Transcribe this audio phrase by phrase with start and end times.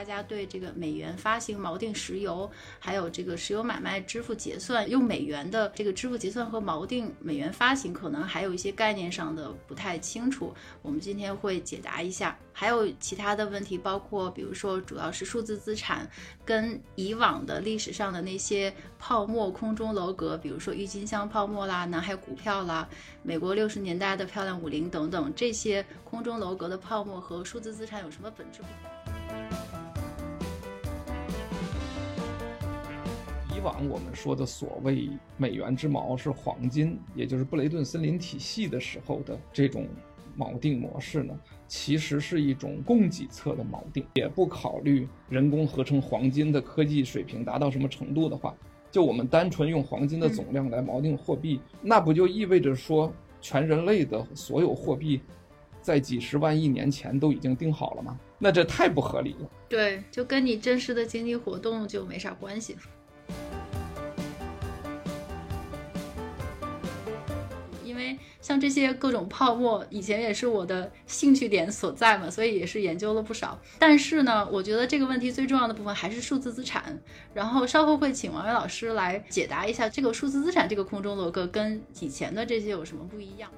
[0.00, 10.54] 大家对这个美元发行锚定石油，还有这个石油买卖支付结算用美元的这个支付结算和锚定美元发行，可能还有一些概念上的不太清楚。
[10.80, 12.34] 我们今天会解答一下。
[12.52, 16.08] 还有其他的问题，包括比如说，主要是数字资产
[16.46, 22.88] 跟以往的历史上的那些泡沫空中楼阁，比如说郁金香泡沫啦、南海股票啦、
[23.22, 29.89] 美国六十年代的漂亮五零等等，这些空中楼阁的泡沫和数字资产有什么本质不同？
[33.62, 39.86] 往我们说的所谓美元之锚是黄金，也就是布雷顿森林体系的时候的这种
[40.38, 41.38] 锚定模式呢？
[41.68, 48.54] 其实是一种供给侧的锚定，也不考虑人工合成黄金的科技水平达到什么程度的话，
[48.90, 55.20] 就我们单纯用黄金的总量来锚定货币，那不就意味着说全人类的所有货币，
[55.80, 58.18] 在几十万亿年前都已经定好了吗？
[58.38, 59.50] 那这太不合理了。
[59.68, 62.76] 对，就跟你真实的经济活动就没啥关系。
[68.50, 73.56] 像这些各种泡沫，以前也是我的兴趣点所在嘛，所以也是研究了不少。
[73.78, 76.98] 但是呢，我觉得这个问题最重要的部分还是数字资产。
[77.32, 83.48] 然后稍后会请王伟老师来解答一下这个数字资产这个空中楼阁跟以前的这些有什么不一样。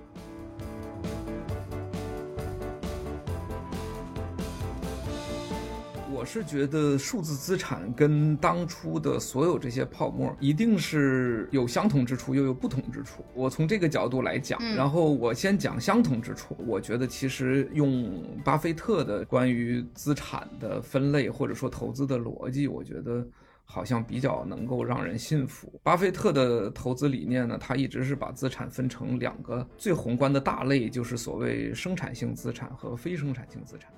[6.22, 13.24] 我是觉得数字资产跟当初的所有这些泡沫一定是有相同之处，又有不同之处。
[13.34, 16.56] 我从这个角度来讲，然后我先讲相同之处。
[16.64, 23.26] 我觉得其实用巴菲特的关于资产的分类或者说投资的逻辑，我觉得
[23.64, 25.72] 好像比较能够让人信服。
[25.82, 33.90] 巴菲特的投资理念呢，他一直是把资产分成两个最宏观的大类，就是所谓生产性资产和非生产性资产。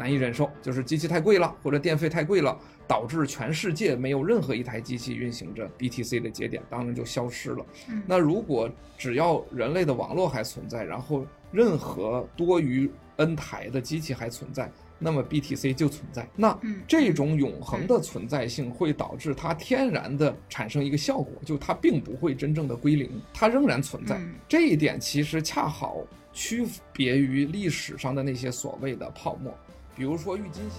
[0.00, 7.66] 难以忍受，就是机器太贵了，或者电费太贵了，导致全世界没有任何一台机器运行着 BTC 的节点，当然就消失了。
[8.06, 16.26] 那如果只要人类的网络还存在，然后任何多于 N 台的机器还存在，那么 BTC 就存在。
[16.34, 16.58] 那
[16.88, 24.18] 这种永恒的存在性会导致它天然的产生一个效果，就它并不会真正的归零，它仍然存在。
[24.48, 25.98] 这一点其实恰好
[26.32, 29.54] 区别于历史上的那些所谓的泡沫。
[30.00, 30.78] 比如说郁金香。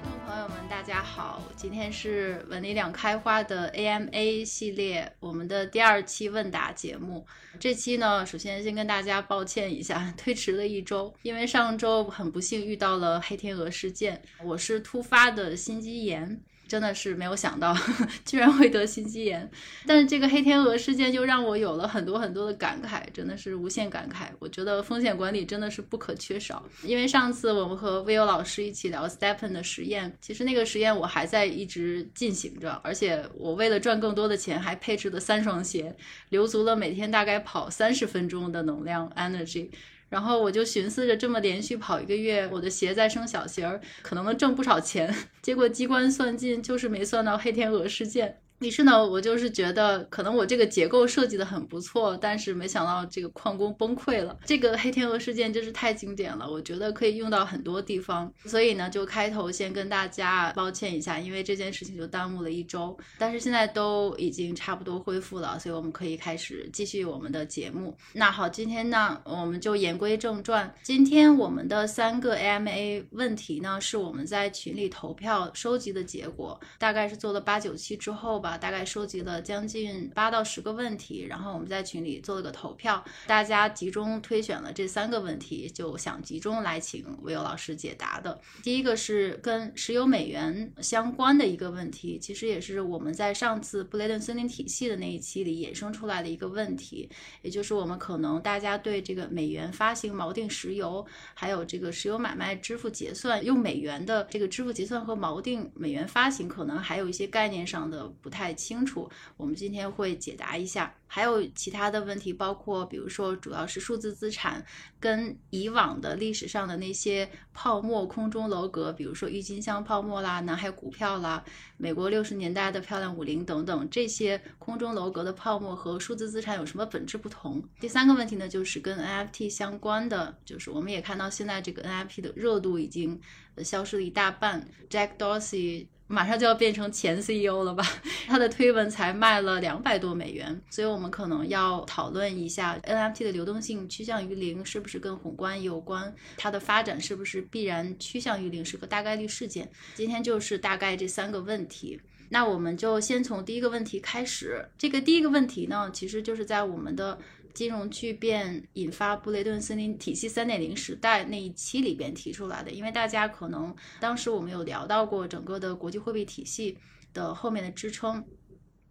[0.00, 7.26] 听众朋友们，大家好，今天是文理两开花的 AMA 系列，我们的第二期问答节目。
[7.58, 16.40] 这期呢，首先先跟大家抱歉一下， 推迟了一周，因为上周很不幸遇到了黑天鹅事件，我是突发的心肌炎。
[16.68, 17.76] 真的是没有想到，
[18.24, 19.48] 居然会得心肌炎。
[19.86, 24.28] 但是这个黑天鹅事件就让我有了很多很多的感慨，真的是无限感慨。
[24.38, 26.64] 我觉得风险管理真的是不可缺少。
[26.82, 35.96] 因为上次我们和 Vio 老师一起聊 Stephen 的实验，其实那个实验我还在一直进行着，而且我为了赚更多的钱，还配置了三双鞋，
[36.30, 39.70] 留足了每天大概跑三十分钟的能量 energy。
[40.08, 45.14] 然后我就寻思着，这么连续跑一个月，我的鞋再生小鞋儿，可能能挣不少钱。
[45.42, 48.40] 结果机关算尽，就是没算到黑天鹅事件。
[48.60, 54.34] 于是呢，我就是觉得可能我这个结构设计的很不错，但是没想到这个矿工崩溃了。
[54.46, 58.32] 这个黑天鹅事件真是太经典了，我觉得可以用到很多地方。
[58.46, 62.96] 所以呢，就开头先跟大家抱歉一下，因为这件事情就耽误了一周。
[63.18, 67.94] 但是现在都已经差不多恢复了，所以我们可以开始继续我们的节目。
[68.14, 70.74] 那好，今天呢，我们就言归正传。
[70.82, 78.40] 今天我们的三个 AMA 问题呢，是我们在群里投票收集的结果，大概是做了八九期之后。
[78.46, 88.40] 啊大概收集了将近八到十个问题，然后我们在群里做了个投票，大家集中推选了这三个问题，就想集中来请魏友老师解答的。
[88.62, 97.10] 第一个是跟石油美元相关的一个问题，其实也是我们在上次布雷顿森林体系的那一期里衍生出来的一个问题，
[97.42, 101.04] 也就是我们可能大家对这个美元发行锚定石油，
[101.34, 108.35] 还有这个石油买卖支付结算用美元的这个支付结算和锚定美元发行，可能还有一些概念上的不太。
[108.36, 110.94] 太清楚，我们今天会解答一下。
[111.08, 114.62] 还有其他的问题，包括比如说主要是数字资产
[114.98, 121.42] 跟以往的历史上的那些泡沫空中楼阁，比如说郁金香泡沫啦、南海股票啦、
[121.78, 127.62] 美国六十年代的漂亮五零等等这些空中楼阁的泡沫和数字资产有什么本质不同？
[127.80, 133.18] 第三个问题呢，就是跟 NFT 相关的，就是我们也看到现在这个 NFT 的热度已经
[133.58, 135.86] 消失了一大半，Jack Dorsey。
[136.08, 137.84] 马上就要变成前 CEO 了吧？
[138.26, 146.14] 他的推文才卖了两百多美元，所以我们可能要讨论一下 NFT 的流动性趋向于零是不是跟宏观有关？
[146.36, 149.70] 它的发展是不是必然趋向于零，是个大概率事件？
[149.94, 152.00] 今天就是大概这三个问题。
[152.28, 154.68] 那我们就先从第一个问题开始。
[154.76, 157.18] 这个第一个问题呢，其实就是在我们的。
[157.56, 166.76] 金融巨变引发布雷顿森林体系三点零时代那一期里边提出来的，因为大家可能当时我们有聊到过整个的国际货币体系
[167.14, 168.22] 的后面的支撑，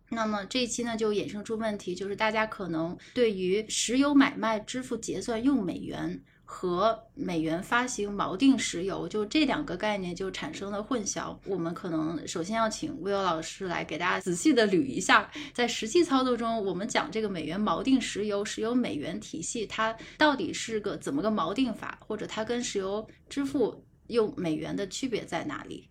[0.09, 6.23] 那么这一期呢就衍生出问题，就是大家可能对于石油买卖支付结算用美元。
[6.47, 11.35] 和美元发行锚定石油，就这两个概念就产生了混淆。
[11.45, 25.89] 我们可能首先要请 Will 老师来给大家仔细的捋一下，在实际操作中，我们讲这个美元锚定石油、石油美元体系，它到底是个怎么个锚定法，或者它跟石油支付用美元的区别在哪里？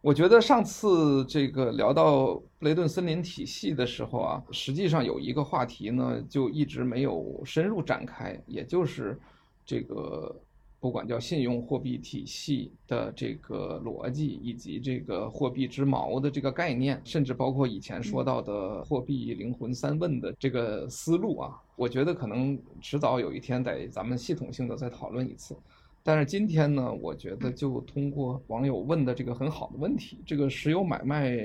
[0.00, 9.20] 我觉得上次这个聊到雷顿森林体系的时候啊，实际上有一个话题呢，就一直没有深入展开，也就是。
[9.66, 10.34] 这个
[10.78, 25.56] 不管叫信用货币体系的这个逻辑，以及这个货币之锚的这个概念，甚至包括以前说到的货币灵魂三问的这个思路啊，我觉得可能迟早有一天得咱们系统性的再讨论一次。
[26.04, 31.36] 但是今天呢，我觉得就通过网友问的这个很好的问题，这个石油买卖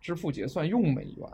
[0.00, 1.28] 支付结算用美元。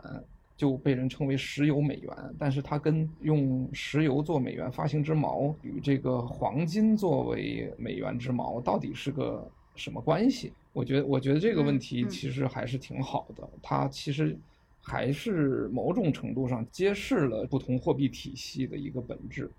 [0.57, 10.53] 就被人称为石油美元，但是它跟用石油做美元发行之锚与这个黄金作为美元之锚到底是个什么关系？
[10.71, 14.37] 我觉得，我觉得这个问题其实还是挺好的，它其实
[14.83, 19.49] 还是某种程度上揭示了不同货币体系的一个本质。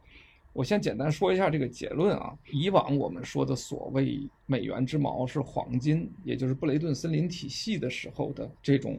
[0.53, 8.97] 我先简单说一下这个结论啊，以往我们说的所谓美元之锚是黄金，也就是布雷顿森林体系的时候的这种。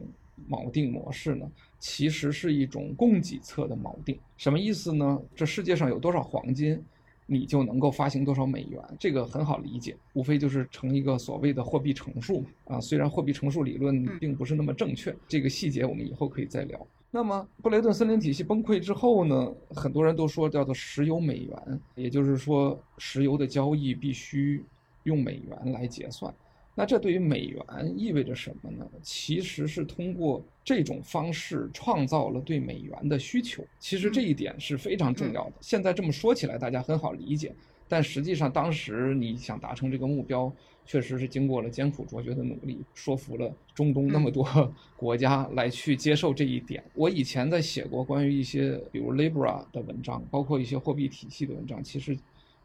[0.50, 1.48] 锚定模式呢，
[1.86, 5.20] 其实是一种供给侧的锚定，什么意思呢？
[5.36, 6.82] 这世界上有多少黄金，
[7.26, 12.46] 你就能够发行多少美元，这个很好理解，无非就是成一个所谓的货币乘数嘛。
[12.64, 16.86] 啊，虽然货币乘数理论并不是那么正确，这个细节我们以后可以再聊。
[17.10, 24.64] 那么布雷顿森林体系崩溃之后呢，很多人都说叫做石油美元，也就是说石油的交易必须
[25.02, 26.34] 用美元来结算。
[26.76, 27.62] 那这对于美元
[27.96, 28.84] 意味着什么呢？
[29.00, 33.64] 其实是通过这种方式创造了对美元的需求。
[33.78, 35.52] 其实这一点是非常重要的。
[35.60, 37.54] 现在这么说起来，大家很好理解，
[37.86, 40.52] 但实际上当时你想达成这个目标，
[40.84, 44.44] 确实是经过了艰苦卓绝的努力，说服了中东那么多
[44.98, 46.82] 国家来去接受这一点。
[46.94, 52.18] 我以前在写过关于一些比如 Libra 的文章，包括一些货币体系的文章，其实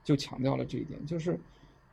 [0.03, 1.39] 就强调了这一点，就是。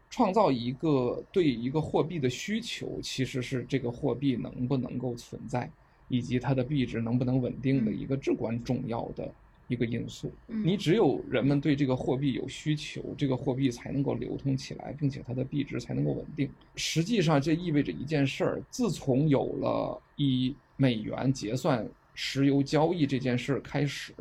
[0.08, 5.70] 创造一个对一个货币的需求，其实是这个货币能不能够存在，
[6.08, 9.31] 以及它的币值能不能稳定的一个至关重要的
[9.69, 10.32] 一个因素。
[10.47, 16.49] 你只有人们对这个货币有需求，这个货币才能够流通起来，并且它的币值才能够稳定。
[16.76, 24.14] 实际上，这意味着一件事儿：自从有了以美元结算石油交易这件事儿开始。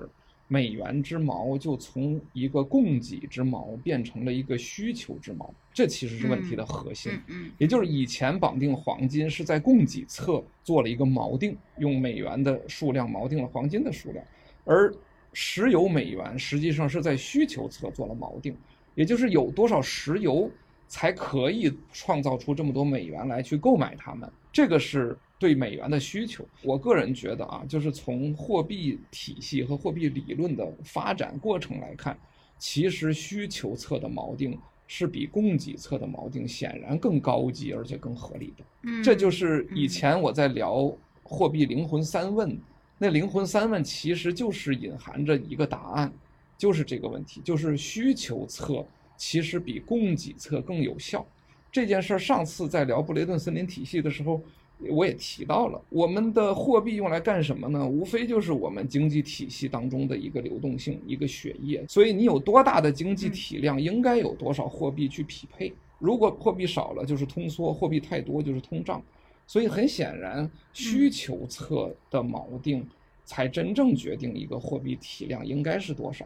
[0.47, 7.11] 美元之锚就从一个供给之锚变成了一个需求之锚，这其实是问题的核心。
[7.27, 14.23] 嗯，也就是以前绑定黄金是在供给侧做了一个锚定，用美元的数量锚定了黄金的数量，
[14.65, 14.93] 而
[15.33, 18.55] 石油美元实际上是在需求侧做了锚定，
[18.93, 20.49] 也就是有多少石油
[20.87, 25.17] 才可以创造出这么多美元来去购买它们，这个是。
[25.37, 32.17] 对美元的需求，我个人觉得啊，就是从货币体系和货币理论的发展过程来看，
[32.57, 38.63] 其实需求侧的锚定是比供给侧的锚定显然更高级而且更合理的。
[38.83, 40.89] 嗯，这就是以前我在聊
[41.21, 42.57] 货币灵魂三问，
[42.97, 46.09] 那灵魂三问其实就是隐含着一个答案，
[46.57, 48.85] 就是这个问题，就是需求侧
[49.17, 51.27] 其实比供给侧更有效。
[51.73, 54.41] 这件事儿上次在聊布雷顿森林体系的时候。
[54.89, 57.87] 我也提到了，我们的货币用来干什么呢？
[57.87, 61.85] 无非就是我们经济体系当中的一个流动性，一个血液。
[61.87, 65.73] 所以你有多大的经济体量，应该有多少货币去匹配。
[65.97, 69.01] 如果货币少了，就是通缩；货币太多，就是通胀。
[69.47, 72.85] 所以很显然，需求侧的锚定
[73.23, 76.25] 才真正决定一个货币体量应该是多少。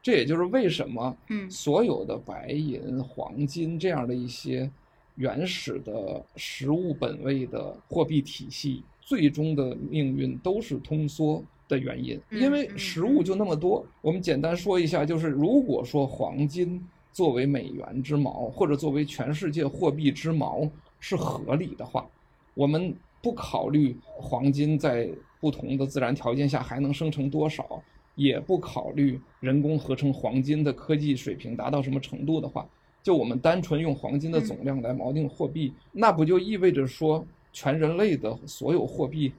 [0.00, 4.70] 这也就是为什么，嗯，所有的白银、黄金这样的一些
[5.16, 12.20] 原始的实物本位的货币体系，最终的命运都是通缩的原因。
[12.30, 13.84] 因为实物就那么多。
[14.00, 20.68] 我们简单说一下，就是如果说黄金作为美元之锚，或者作为全世界货币之锚
[21.00, 22.06] 是合理的话，
[22.54, 25.08] 我们不考虑黄金在
[25.40, 27.82] 不同的自然条件下还能生成多少。
[28.16, 32.64] 也不考虑人工合成黄金的科技水平达到什么程度的话，
[33.04, 39.30] 就我们单纯用黄金的总量来锚定货币，那不就意味着说全人类的所有货币，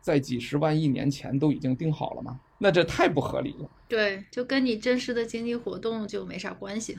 [0.00, 2.40] 在几十万亿年前都已经定好了吗？
[2.56, 3.70] 那这太不合理了。
[3.86, 6.96] 对，就跟你真实的经济活动就没啥关系。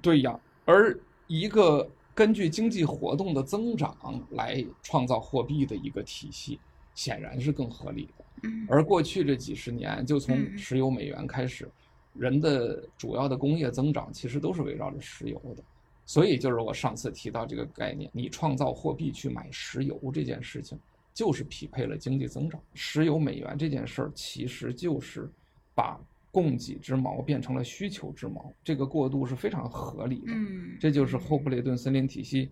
[0.00, 0.96] 对呀，而
[1.26, 3.96] 一个根据经济活动的增长
[4.30, 6.60] 来创造货币的一个体系，
[6.94, 8.48] 显然是更合理的。
[8.68, 11.68] 而过去这几十年，就从石油美元开始，
[12.14, 15.62] 人的主要的工业增长其实都是围绕着石油的，
[16.04, 20.78] 所以就是我上次提到这个概念，你创造货币去买石油这件事情，
[21.14, 22.60] 就是匹配了经济增长。
[22.74, 25.30] 石油美元这件事儿其实就是
[25.74, 26.00] 把
[26.32, 30.32] 供给之矛变成了需求之矛，这个过渡是非常合理的。
[30.32, 32.50] 嗯，这就是后布雷顿森林体系。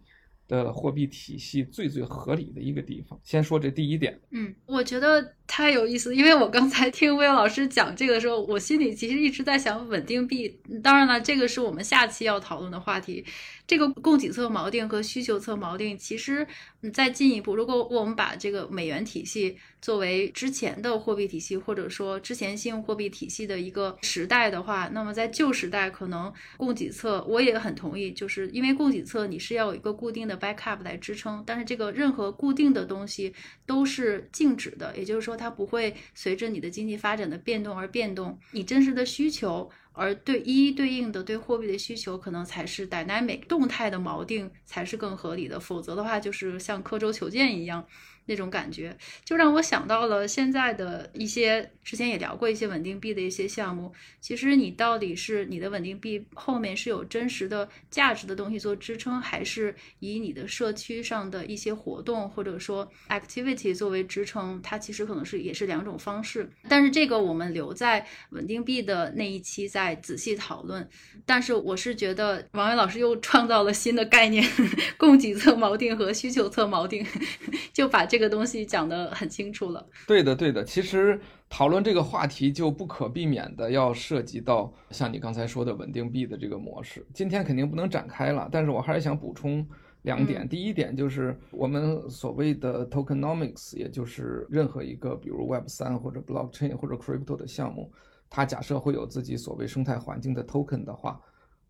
[0.49, 3.19] 的货币体系最最合理的一个地方。
[3.23, 10.59] 先说这第一点，嗯，我觉得太有意思，因为我刚才听魏老师讲这个的时候，我心里其实一直在想稳定币。
[10.83, 13.25] 当然了，这个是我们下期要讨论的话题。
[13.67, 16.47] 这个供给侧锚定和需求侧锚定，其实
[16.93, 33.33] 再进一步，如果我们把这个美元体系作为之前的货币体系，或者说之前信用货币体系的一个时代的话，那么在旧时代，可能供给侧我也很同意，就是因为供给侧你是要有一个固定的 backup 来支撑，但是这个任何固定的东西
[33.65, 39.71] 都是静止的，也就是说它不会随着你的经济发展的变动而变动，你真实的需求。
[39.97, 47.85] 而对一一对应的对货币的需求，可能才是 dynamic 动态的锚定才是更合理的，否则的话就是像刻舟求剑一样。
[48.29, 53.93] 那种感觉就让我想到了现在的一些，之前也聊过一些稳定币的一些项目。
[54.21, 64.61] 其实你到底是你的稳定币后面是有真实的价值的东西做支撑，还是以你的社区上的一些活动或者说 activity 作为支撑？
[64.61, 66.51] 它其实可能是也是两种方式。
[66.69, 70.85] 但是这个我们留在稳定币的那一期在再仔细讨论。
[71.25, 74.45] 但是我是觉得王伟老师又创造了新的概念：
[74.99, 77.07] 供给侧锚定和需求侧锚定，
[77.73, 78.17] 就把这。
[78.17, 79.87] 这个东西讲得很清楚了。
[80.07, 80.65] 对的，对的。
[80.65, 87.05] 其实讨论这个话题就不可避免的要涉及到像你刚才说的稳定币的这个模式。
[87.13, 89.69] 今天肯定不能展开了，但是我还是想补充
[90.01, 90.49] 两点。
[90.49, 97.93] 第一点就是我们所谓的 tokenomics，也就是任何一个比如 Web 三或者 blockchain 或者 crypto 的项目，
[98.29, 101.21] 它假设会有自己所谓生态环境的 token 的话，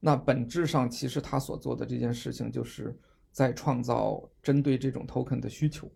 [0.01, 2.97] 那本质上其实它所做的这件事情就是
[3.33, 5.91] 在创造针对这种 token 的需求。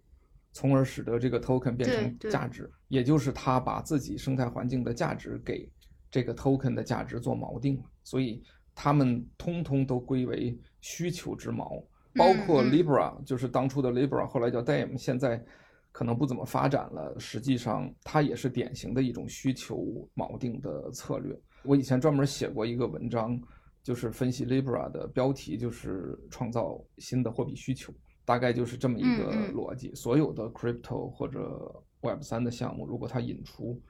[0.52, 5.71] 从而使得这个 token 变成价值，也就是他把自己生态环境的价值给
[6.11, 8.43] 这个 token 的价值做锚定了所以
[8.75, 11.81] 他们通通都归为需求之锚，
[12.17, 15.40] 包括 Libra，就是当初的 Libra，后来叫 Dame，现在
[15.92, 17.14] 可能不怎么发展了。
[17.18, 21.38] 实际上，它也是典型的一种需求锚定的策略。
[21.62, 23.40] 我以前专门写过一个文章，
[23.82, 27.92] 就是分析 Libra 的标题，就是创造新的货币需求。
[28.25, 29.92] 大概就是这么一个逻辑。
[29.94, 33.80] 所有的 crypto 或者 Web 三的项目，如果它引出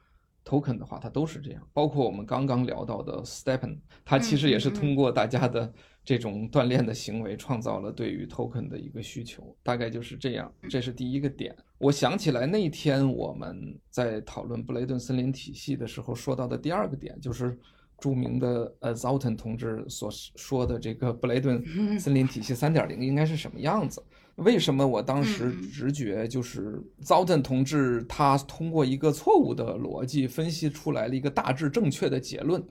[0.43, 1.67] token 的话，它都是这样。
[1.73, 5.71] 包括我们刚刚聊到的 Stepen，它其实也是通过大家的
[6.03, 9.55] 这种锻炼的行为，创造了对于 token 的一个需求。
[9.63, 10.51] 大概就是这样。
[10.69, 11.55] 这是第一个点。
[11.77, 17.57] 我想起来那天我们在讨论布雷顿森林体系的时候说到的第二个点，就是
[18.01, 21.63] 著名的呃 Zalton 同志所说的这个布雷顿
[21.99, 24.03] 森林体系三点零应该是什么样子。
[24.35, 32.63] 为什么我当时直觉就是 Zalton 同志他通过一个错误的逻辑分析出来了一个大致正确的结论，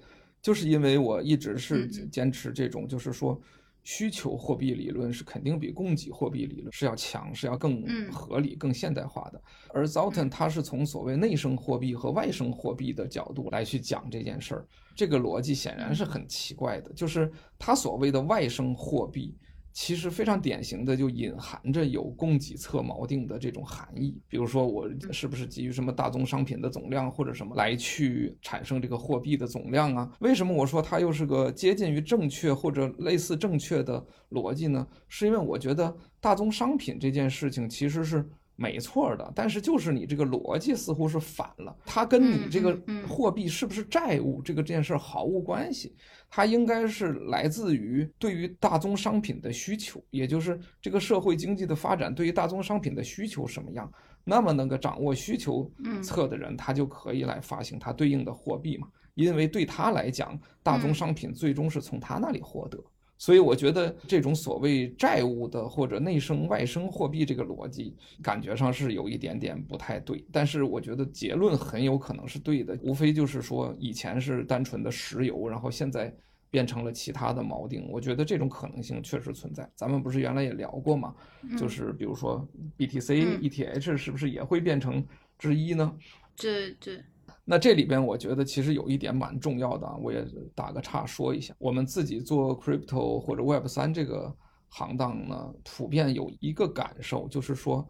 [0.42, 3.40] 就是因为我一直是坚持这种，就是说
[3.82, 9.42] 需求货币理论是肯定比供给货币理论是要强，是要更合理、更现代化的。
[9.72, 19.36] 而 Zalton 他是从所谓内生货币和外生货币的角度来去讲这件事儿，这个逻辑显然是很奇怪的，就是他所谓的外生货币。
[19.72, 24.20] 其实非常典型的就隐含着有供给侧锚定的这种含义。
[24.28, 30.10] 比如说，我是不是基于什么大宗商品的总量或者什么来去产生这个货币的总量啊？
[30.20, 34.86] 为什么我说它又是个接近于正确或者类似正确的逻辑呢？
[35.08, 38.28] 是因为我觉得大宗商品这件事情其实是。
[38.56, 45.96] 没错的，但是就是你这个逻辑似乎是反了，它跟你这个货币是不是债务这个这件事毫无关系，
[46.30, 55.68] 它应该是来自于对于大宗商品的需求，也就是这个社会经济的发展对于大宗商品的需求什么样，那么那个掌握需求
[56.02, 62.82] 侧的人，他就可以来发行他对应的货币嘛，因为对他来讲，大宗商品最终是从他那里获得。
[63.20, 70.24] 所以我觉得这种所谓债务的或者内生外生货币这个逻辑，感觉上是有一点点不太对。
[70.32, 76.10] 但是我觉得结论很有可能是对的，无非就是说以前是单纯的石油，然后现在
[76.50, 77.86] 变成了其他的锚定。
[77.90, 79.70] 我觉得这种可能性确实存在。
[79.74, 81.14] 咱们不是原来也聊过吗？
[81.58, 82.48] 就是比如说
[82.78, 85.06] BTC、ETH 是不是也会变成
[85.38, 85.94] 之一呢？
[86.36, 87.04] 对对。
[87.50, 91.52] 那这里边我觉得其实有一点蛮重要的，我也打个岔说一下。
[91.58, 94.32] 我们自己做 crypto 或者 Web 三这个
[94.68, 97.84] 行当呢，普遍有一个感受，就是说，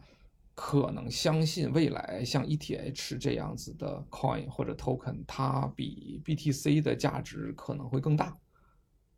[0.55, 8.35] 可能相信未来像 ETH 这样子的 coin 或者 token，它比 BTC 的价值可能会更大。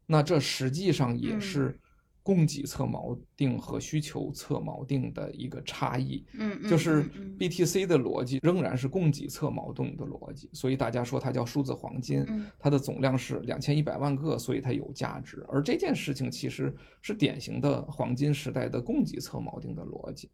[0.07, 1.79] 那这实际上也是。
[2.23, 7.05] 供给侧锚定和需求侧锚定的一个差异，嗯，就是
[7.39, 12.25] BTC 的逻辑仍然是供给侧锚定的逻辑，所以大家说它叫数字黄金，
[12.59, 15.45] 它的总量是两千一百万个，所以它有价值。
[15.49, 20.31] 而这件事情其实是典型的黄金时代的供给侧锚定的逻辑，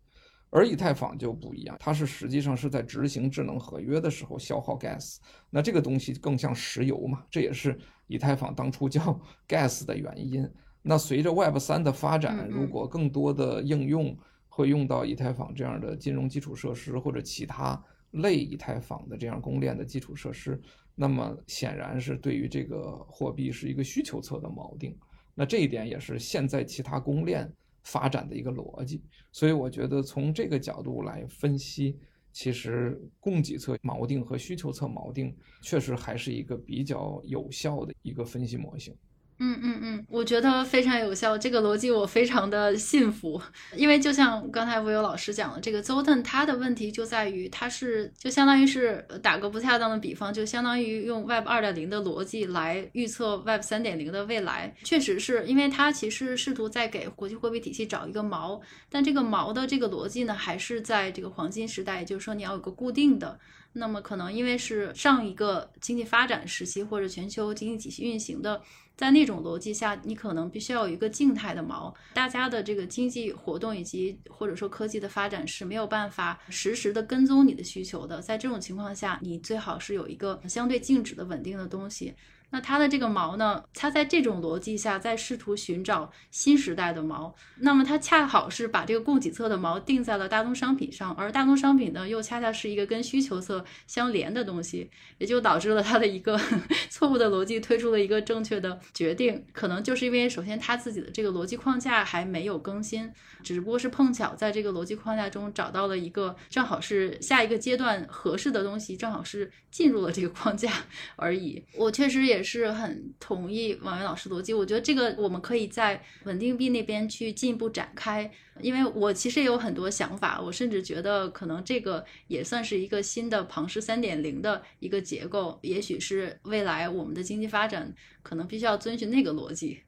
[0.50, 5.16] 而以太坊就不一样，它是实际上是在执行智能合约的时候消耗 gas，
[5.49, 7.78] 那这个东西更像石油嘛，这也是
[8.09, 9.18] 以太坊当初叫
[9.49, 10.47] gas 的原因。
[10.83, 14.17] 那随着 Web 三的发展，如果更多的应用
[14.49, 17.83] 会用到以太坊这样的金融基础设施，或者其他
[18.13, 20.61] 类以太坊的这样公链的基础设施，
[20.95, 24.97] 那么显然是对于这个货币是一个需求侧的锚定。
[25.35, 29.03] 那这一点也是现在其他公链发展的一个逻辑。
[29.31, 31.97] 所以我觉得从这个角度来分析，
[32.33, 38.97] 其实供给侧锚定和需求侧锚定确实还是一个比较有效的一个分析模型。
[39.40, 43.40] 嗯嗯嗯，我觉得非常有效，这个逻辑我非常的信服。
[43.76, 54.74] 因为就像刚才吴友老师讲的，这个 Zoten 它的问题就在于，它是就相当于是打个不恰当的比方，就相当于用 Web 二点零的逻辑来预测 Web 三点零的未来。
[54.83, 63.38] 确实是因为它其实试图在给国际货币体系找一个锚，但这个锚的这个逻辑呢，还是在这个黄金时代，也就是说你要有个固定的。
[63.74, 68.61] 那么可能因为是上一个经济发展时期或者全球经济体系运行的。
[68.99, 78.21] 在那种逻辑下，你可能必须要有一个静态的锚，大家的这个经济活动以及或者说科技的发展是没有办法实时的跟踪你的需求的。
[78.21, 82.13] 在这种情况下，你最好是有一个相对静止的稳定的东西。
[82.51, 83.63] 那它的这个锚呢？
[83.75, 87.31] 它在这种逻辑下在试图寻找新时代的锚。
[87.59, 96.41] 那么它恰好是把这个供给侧的锚定在了大宗商品上，而大宗商品呢，又恰恰是一个跟需求侧相连的东西，也就导致了它的一个
[96.89, 99.45] 错误的逻辑推出了一个正确的决定。
[99.53, 103.13] 可能就是因为首先它自己的这个逻辑框架还没有更新，
[103.45, 110.73] 只不过是碰巧在这个逻辑框架中找到了一个正好是下一个阶段合适的东西，正好是进入了这个框架
[111.17, 111.63] 而已。
[111.77, 112.38] 我确实也。
[112.38, 129.81] 也是很同意王源老师逻辑，我觉得这个我们可以在稳定币那边去进一步展开，因为我其实也有很多想法，我甚至觉得可能这个也算是一个新的庞氏三点零的一个结构，也许是未来我们的经济发展可能必须要遵循那个逻辑。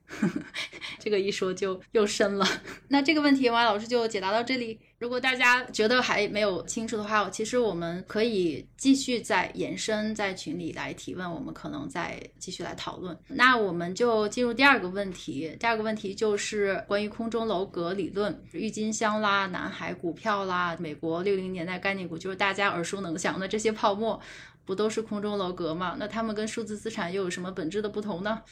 [0.98, 2.44] 这个一说就又深了，
[2.88, 4.80] 那这个问题王老师就解答到这里。
[5.00, 13.18] 如果大家觉得还没有清楚的话，其实我们可以继续再延伸，在群里来提问，我们可能再继续来讨论。
[13.26, 24.20] 那我们就进入第二个问题，第二个问题就是关于空中楼阁理论、郁金香啦、南海股票啦、美国六零年代概念股，就是大家耳熟能详的这些泡沫，
[24.66, 25.96] 不都是空中楼阁吗？
[25.98, 28.42] 那它们跟数字资产又有什么本质的不同呢？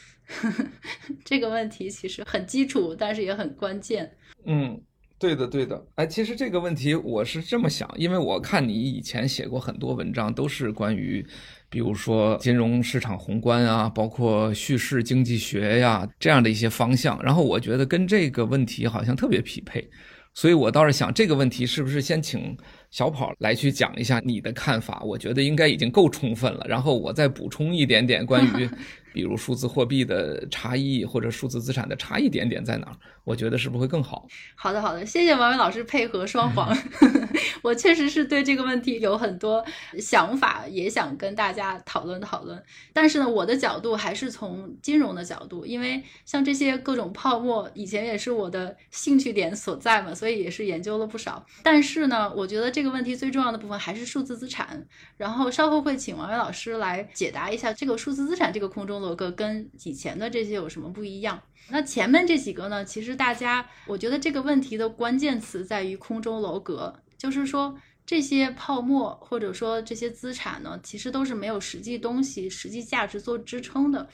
[1.27, 4.17] 这个问题其实很基础，但是也很关键。
[4.47, 4.81] 嗯。
[5.19, 11.27] 对的，对的，哎，其实这个问题我是这么想，因为我看你以前写过很多文章，都是关于，
[11.69, 19.91] 比如说金融市场宏观啊，包括叙事经济学呀这样的一些方向，然后我觉得跟这个问题好像特别匹配，
[20.35, 22.57] 所以我倒是想这个问题是不是先请
[22.91, 26.65] 小跑来去讲一下你的看法，我觉得应该已经够充分了。
[26.69, 28.69] 然后我再补充一点点关于。
[29.11, 32.93] 比如数字货币的差异或者数字资产的差异点点在哪儿？
[33.25, 34.29] 我觉得是不是会更好？
[34.55, 36.77] 好的，好的，谢谢王伟老师配合双簧。
[37.63, 39.65] 我确实是对这个问题有很多
[39.99, 42.63] 想法，也想跟大家讨论讨论。
[42.93, 51.45] 但是呢，我的角度还是从金融的角度，因为像这些各种泡沫，以前也是我的兴趣点所在嘛，所以也是研究了不少。
[51.65, 54.81] 但是呢，我觉得这个问题最重要的部分还是数字资产。
[55.17, 61.43] 然后稍后会请王伟老师来解答一下这个数字资产这个空中楼阁跟以前的这些有什么不一样。
[61.69, 62.85] 那前面这几个呢？
[62.85, 74.09] 其实大家，我觉得这个问题的关键词在于空中楼阁，就是说这些泡沫或者说这些资产呢，其实都是没有实际东西、实际价值做支撑的，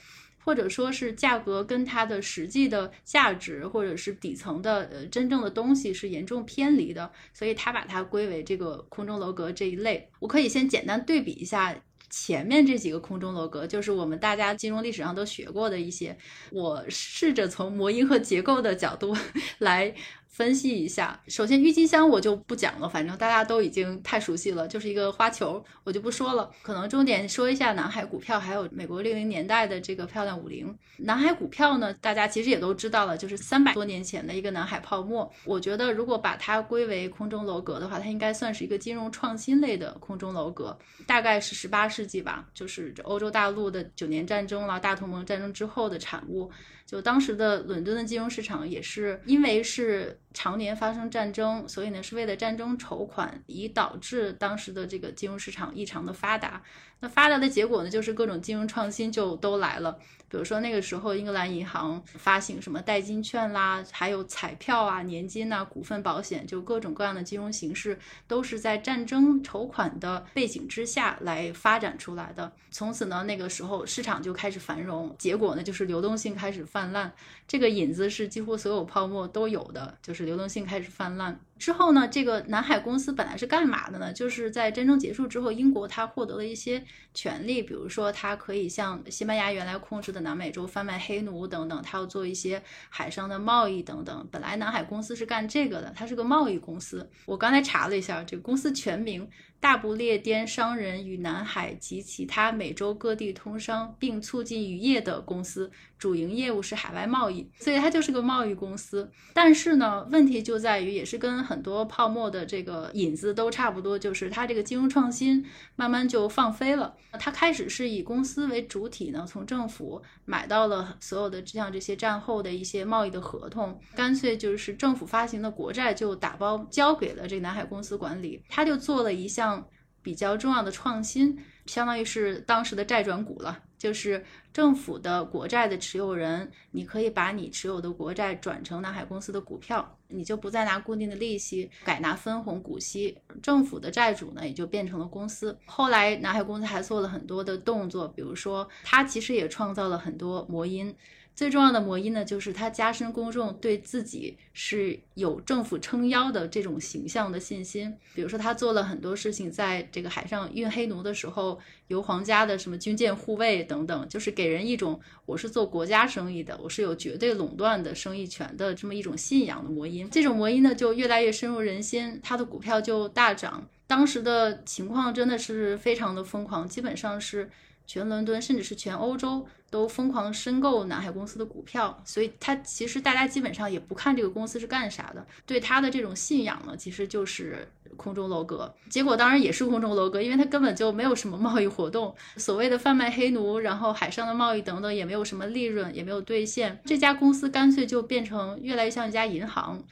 [0.45, 10.07] 或者说是价格跟它的实际的价值或者是底层的呃真正的东西是严重偏离的，所以他把它归为这个空中楼阁这一类。
[10.19, 11.75] 我可以先简单对比一下。
[12.07, 16.15] 前面这几个空中楼阁，就是我们大家金融历史上都学过的一些。
[16.51, 19.13] 我试着从模因和结构的角度
[19.59, 19.93] 来。
[20.35, 26.51] 分析一下，首先郁金香我就不讲了，反正大家都已经太熟悉了，就是一个花球，我就不说了。
[26.61, 30.77] 可能重点说一下南海股票，还有美国六零年代的这个漂亮五零。
[30.97, 35.31] 南海股票呢，大家其实也都知道了，就是三百多年前的一个南海泡沫。
[35.45, 46.51] 我觉得如果把它归为空中楼阁的话，它应该算是一个金融创新类的空中楼阁，大概是十八世纪吧，就是欧洲大陆的九年战争了，大同盟战争之后的产物。
[46.85, 56.61] 就当时的伦敦的金融市场也是因为是常年发生战争，所以呢是为了战争筹款，以导致当时的这个金融市场异常的发达。
[56.99, 59.97] 那发达的结果呢，就是各种金融创新就都来了。
[60.35, 72.51] 比如说那个时候，英格兰银行发行什么代金券啦，还有彩票啊、年金呐、股份保险，就各种各样的金融形式，都是在战争筹款的背景之下来发展出来的。
[72.69, 77.09] 从此呢，那个时候市场就开始繁荣，结果呢就是流动性开始泛滥。
[77.47, 81.39] 这个引子是几乎所有泡沫都有的，就是流动性开始泛滥。
[81.57, 84.11] 之后呢，这个南海公司本来是干嘛的呢？
[84.11, 94.27] 就是在战争结束之后，英国它获得了一些权利，比如说它可以向西班牙原来控制的南美洲贩卖黑奴等等，它要做一些海上的贸易等等。
[94.31, 97.09] 本来南海公司是干这个的，它是个贸易公司。
[97.25, 99.27] 我刚才查了一下，这个公司全名。
[99.57, 105.71] 大不列颠商人与南海及其他美洲各地通商并促进渔业的公司，
[106.05, 109.11] 主营业务是海外贸易，所以它就是个贸易公司。
[109.33, 115.43] 但是呢，问题就在于，也是跟很多泡沫的这个引子都差不多，就是它这个金融创新
[115.75, 116.93] 慢慢就放飞了。
[117.13, 129.65] 它开始是以公司为主体呢，从政府买到了所有的像这些战后的一些贸易的合同，干脆就是政府发行的国债就打包交给了这南海公司管理，他就做了一项。
[130.05, 145.57] 比较重要的创新，相当于是当时的债转股了，就是政府的国债的持有人，你可以把你持有的国债转成南海公司的股票，你就不再拿固定的利息，改拿分红股息，政府的债主呢也就变成了公司。
[145.65, 150.95] 后来南海公司还做了很多的动作，比如说它其实也创造了很多魔音。
[151.35, 157.93] 最重要的魔音呢，就是它加深公众对自己是有政府撑腰的这种形象的信心。
[158.13, 170.07] 比如说，他做了很多事情，在这个海上运黑奴的时候，由皇家的什么军舰护卫等等，就是给人一种我是做国家生意的，我是有绝对垄断的生意权的这么一种信仰的魔音。
[170.09, 173.67] 这种魔音呢，就越来越深入人心，他的股票就大涨。
[173.87, 177.49] 当时的情况真的是非常的疯狂，基本上是。
[177.87, 187.67] 全伦敦，甚至是全欧洲都疯狂申购南海公司的股票，所以它其实大家基本上也不看这个公司是干啥的，对它的这种信仰呢，其实就是
[187.97, 188.73] 空中楼阁。
[188.89, 196.79] 结果当然也是空中楼阁，因为它根本就没有什么贸易活动，所谓的贩卖黑奴，然后海上的贸易等等，也没有什么利润，也没有兑现。
[196.85, 199.83] 这家公司干脆就变成越来越像一家银行。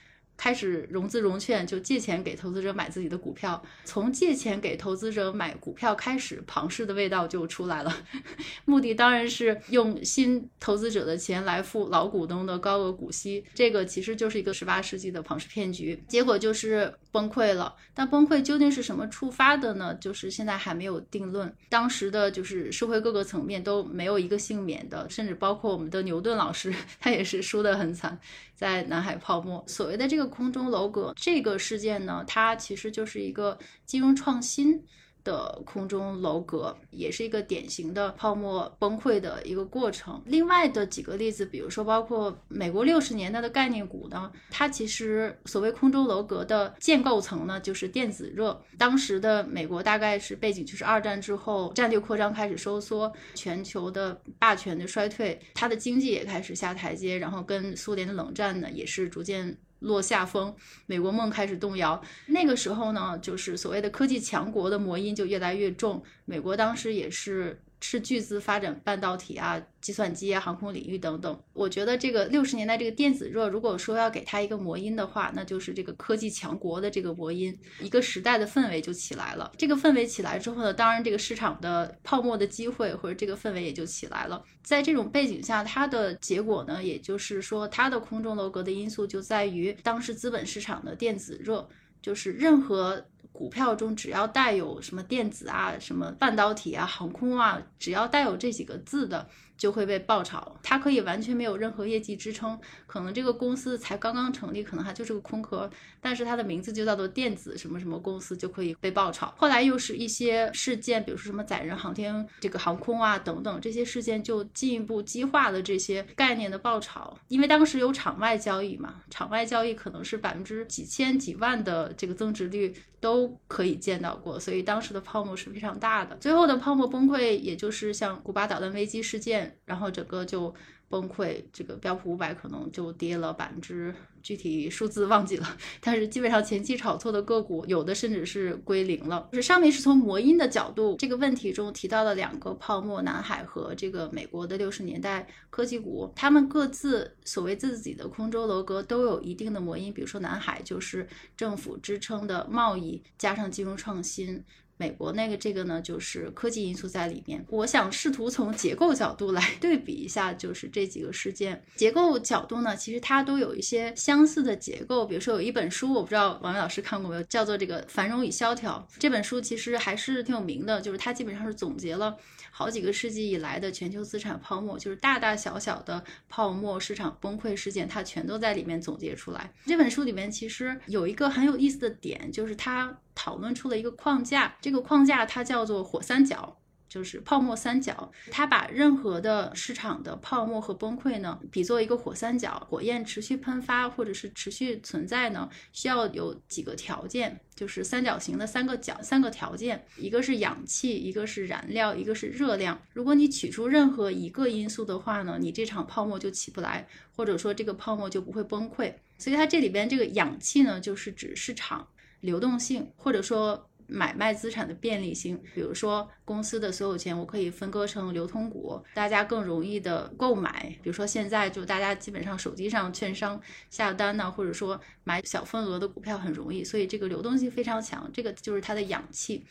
[0.43, 3.63] 开始融资融券，就借钱给投资者买自己的股票。
[3.85, 8.05] 从借钱给投资者买股票开始，庞氏的味道就出来了。
[8.65, 13.41] 目的当然是用新投资者的钱来付老股东的高额股息。
[13.53, 17.73] 这个其实就是一个十八世纪的庞氏骗局，结果就是崩溃了。
[17.93, 19.95] 但崩溃究竟是什么触发的呢？
[19.95, 21.55] 就是现在还没有定论。
[21.69, 28.19] 当时的就是社会各个层面都没有一个幸免的，甚至包括我们的牛顿老师， 他也是输得很惨。
[28.55, 34.83] 在南海泡沫，所谓的这个空中楼阁这个事件呢，它其实就是一个金融创新
[35.23, 40.21] 的空中楼阁，也是一个典型的泡沫崩溃的一个过程。
[40.25, 48.59] 另外的几个例子，比如说包括美国六十年代的概念股呢，它其实所谓空中楼阁的建构层呢，就是电子热。
[48.77, 59.57] 当时的美国大概是背景就是二战之后战略扩张开始收缩，全球的霸权的衰退，它的经济也开始下台阶，然后跟苏联的冷战呢也是逐渐。
[59.83, 60.53] 落下风，
[60.85, 62.01] 美国梦开始动摇。
[62.25, 66.03] 那个时候呢，就是所谓的科技强国的魔音就越来越重。
[66.25, 67.62] 美国当时也是。
[67.83, 71.37] 斥巨资发展半导体啊、计算机啊、航空领域等等。
[71.51, 79.51] 我觉得这个六十年代这个电子热，如果说要给它一个魔音的话，那就是这个科技强国的这个魔音，一个时代的氛围就起来了。
[79.57, 84.41] 这个氛围起来之后呢，当然这个市场的泡沫的机会或者这个氛围也就起来了。
[84.63, 91.67] 在这种背景下，它的结果呢，也就是说它的空中楼阁的因素就在于当时资本市场的电子热，
[92.01, 93.05] 就是任何。
[93.33, 99.27] 股票中只要带有什么电子啊、什么半导体啊、航空啊，只要带有这几个字的。
[99.63, 105.71] 就会被爆炒，它可以完全没有任何业绩支撑，可能这个公司才刚刚成立，可能还就是个空壳，
[106.01, 109.33] 但是它的名字就叫做电子什么什么公司，就可以被爆炒。
[109.37, 117.17] 后来又是一些事件，比如说什么载人航天这个航空啊等等，这些事件就进一步激化了这些概念的爆炒。
[117.29, 126.17] 因为当时有场外交易嘛，场外交易可能是百分之几千几万的这个增值率都可以见到过，所以当时的泡沫是非常大的。
[126.17, 129.52] 最后的泡沫崩溃，也就是像古巴导弹危机事件。
[129.65, 130.53] 然后整个就
[130.89, 139.27] 崩溃，这个标普五百可能就跌了百分之，具体数字忘记了，但是基本上前期炒作的个股，有的甚至是归零了。
[139.31, 154.43] 就是上面是从魔音的角度，这个问题中提到了两个泡沫，南海和这个美国的六十年代科技股，他们各自所谓自己的空中楼阁都有一定的魔音，比如说南海就是政府支撑的贸易加上金融创新。
[154.83, 157.41] 美国那个这个呢，就是科技因素在里面。
[157.47, 165.05] 我想试图从结构角度来 对比一下，就是这几个事件结构角度呢，其实它都有一些相似的结构。
[165.05, 168.85] 比如说有一本书，我不知道王伟老师看过没有，叫做这个《繁荣与萧条》。
[168.99, 172.17] 这本书其实还是挺有名的，就是它基本上是总结了
[172.55, 179.51] 好几个世纪以来的全球资产泡沫，就是大大小小的泡沫市场崩溃事件，它全都在里面总结出来。
[179.65, 182.95] 这本书里面其实有一个很有意思的点，就是它。
[183.15, 186.57] 讨论出了一个框架，这个框架它叫做火三角，
[186.93, 188.11] 就是泡沫三角。
[188.29, 202.79] 它把任何的市场的泡沫和崩溃呢，比作一个火三角，火焰持续喷发或者是持续存在呢，需要有几个条件，就是三角形的三个角，三个条件，一个是氧气，一个是燃料，一个是热量。
[202.93, 208.93] 如果你取出任何一个因素的话呢，你这场泡沫就起不来，或者说这个泡沫就不会崩溃。
[209.17, 211.87] 所以它这里边这个氧气呢，就是指市场。
[212.23, 220.75] 流动性，或者说买卖资产的便利性，比如说公司的所有钱，我可以分割成流通股，大家更容易的购买。
[220.81, 229.45] 比如说现在就大家基本上手机上券商下单呢，或者说买小份额的股票很容易，所以这个流动性非常强，这个就是它的氧气。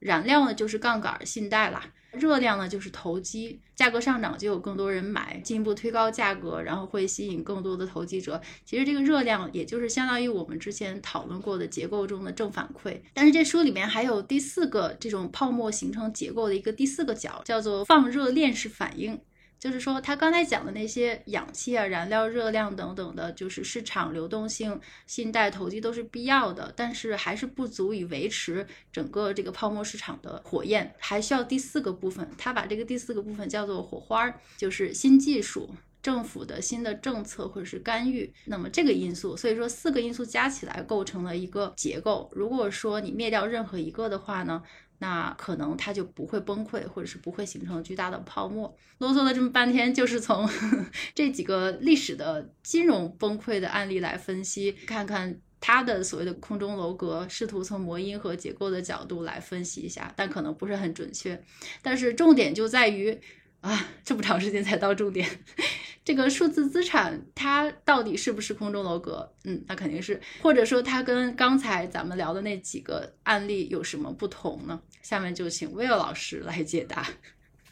[0.00, 1.82] 燃料呢就是杠杆信贷啦，
[2.18, 8.40] 热量呢就是投机，价格上涨就有更多人买，进一步推高价格，然后会吸引更多的投机者。
[8.64, 12.98] 其实这个热量也就是相当于我们之前讨论过的结构中的正反馈。
[13.14, 19.20] 但是这书里面还有第四个这种泡沫形成结构的一个第四个角，叫做放热链式反应。
[19.58, 32.28] 就是说，他刚才讲的那些氧气啊、燃料、热量等等的，就是市场流动性、信贷、投机都是必要的，但是还是不足以维持整个这个泡沫市场的火焰，还需要第四个部分。
[32.36, 35.70] 他把这个第四个部分叫做火花，就是新技术、
[36.02, 38.32] 政府的新的政策或者是干预。
[38.44, 42.30] 那么这个因素，所以说四个因素加起来构成了一个结构。
[42.34, 44.62] 如果说你灭掉任何一个的话呢？
[44.98, 48.74] 那可能它就不会崩溃，或者是不会形成巨大的泡沫。
[48.98, 50.48] 啰嗦了这么半天，就是从
[51.14, 61.42] 这几个历史的金融崩溃的案例来分析，看看它的所谓的空中楼阁，试图从魔音和结构的角度来分析一下，但可能不是很准确。
[61.82, 63.18] 但是重点就在于。
[63.66, 65.28] 啊，这么长时间才到重点。
[66.04, 69.28] 这个数字资产它到底是不是空中楼阁？
[69.42, 70.20] 嗯，那肯定是。
[70.40, 74.80] 或者说它跟刚才咱们聊的那几个案例有什么不同呢？
[75.02, 77.04] 下面就请 Will 老师来解答。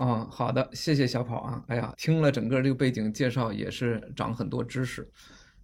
[0.00, 1.62] 嗯，好的，谢谢小跑啊。
[1.68, 5.09] 哎呀，听了整个这个背景介绍也是长很多知识。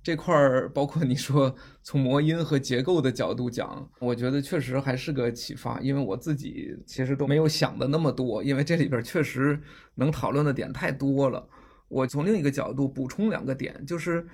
[0.03, 9.61] 这块儿包括你说从模音和结构的角度讲，我觉得确实还是个启发，因为我自己其实都没有想的那么多，因为这里边确实
[9.95, 11.47] 能讨论的点太多了。
[11.89, 14.27] 我从另一个角度补充两个点，就是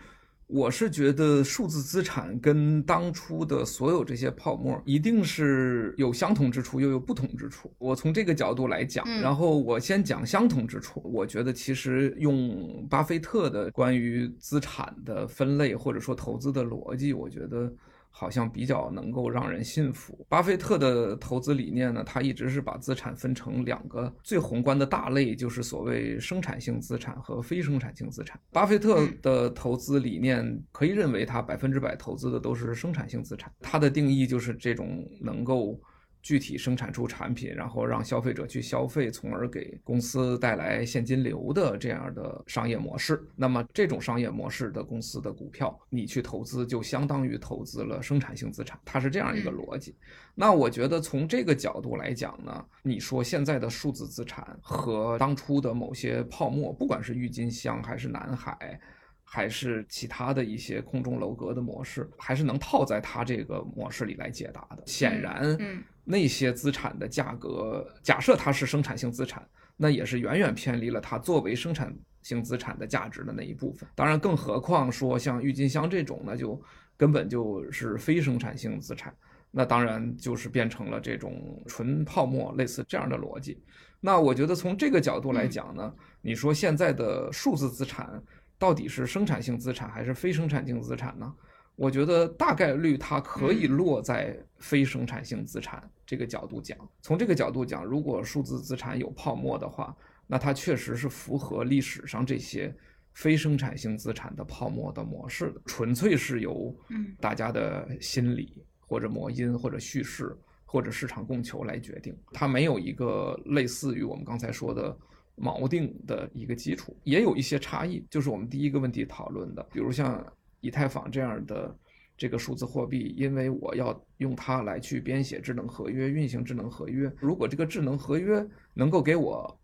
[0.47, 7.71] 我是觉得数字资产跟当初的所有这些泡沫一定是有相同之处，又有不同之处。
[7.79, 11.03] 我从这个角度来讲，然后我先讲相同之处。
[11.05, 17.73] 我觉得其实用巴菲特的关于资产的分类或者说投资的逻辑，我觉得。
[18.19, 20.25] 好像比较能够让人信服。
[20.27, 28.41] 巴菲特的投资理念呢，他一直是把资产分成两个最宏观的大类，就是所谓生产性资产和非生产性资产。
[28.51, 33.53] 巴菲特的投资理念可以认为，他百分之百投资的都是生产性资产。
[33.61, 35.79] 他的定义就是这种能够。
[36.27, 43.25] 具体生产出产品，然后让消费者去消费，从而给公司带来现金流的这样的商业模式。
[43.37, 49.95] 那么，这种商业模式的公司的股票，你去投资就相当于投资了生产性资产，它是这样一个逻辑。
[50.35, 58.81] 那我觉得从这个角度来讲呢，你说现在的数字资产和当初的某些泡沫，不管是郁金香还是南海。
[59.29, 64.85] 还是其他的一些空中楼阁的模式，还是能套在它这个模式里来解答的。
[64.87, 65.59] 显然，
[66.07, 71.93] 那些资产的价格，假设它是生产性资产，那也是远远偏离了它作为生产
[72.23, 73.89] 性资产的价值的那一部分。
[73.95, 76.59] 当然，更何况说像郁金香这种，呢就
[76.97, 79.13] 根本就是非生产性资产，
[79.51, 83.61] 那当然就是变成了这种纯泡沫，类似这样的逻辑。
[84.01, 85.93] 那我觉得从这个角度来讲呢，
[86.23, 88.23] 你说现在的数字资产。
[88.59, 91.31] 到底是生产性资产还是非生产性资产呢？
[91.77, 96.77] 我觉得大概率它可以落在非生产性资产这个角度讲。
[97.03, 99.95] 从这个角度讲，如果数字资产有泡沫的话，
[100.27, 102.75] 那它确实是符合历史上这些
[103.13, 106.75] 非生产性资产的泡沫的模式的，纯粹是由
[107.21, 114.97] 大家的心理或者魔音或者叙事或者市场供求来决定，它没有一个类似于我们刚才说的。
[115.39, 120.27] 锚定的一个基础也有一些差异，就是我们第一个问题讨论的，比如像
[120.67, 121.77] 以太坊这样的
[122.17, 129.61] 这个数字货币，因为我要用它来去编写智能合约、运行智能合约，如果这个智能合约能够给我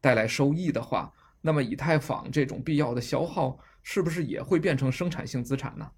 [0.00, 5.90] 带来收益的话，那么以太坊这种必要的消耗是不是也会变成生产性资产呢？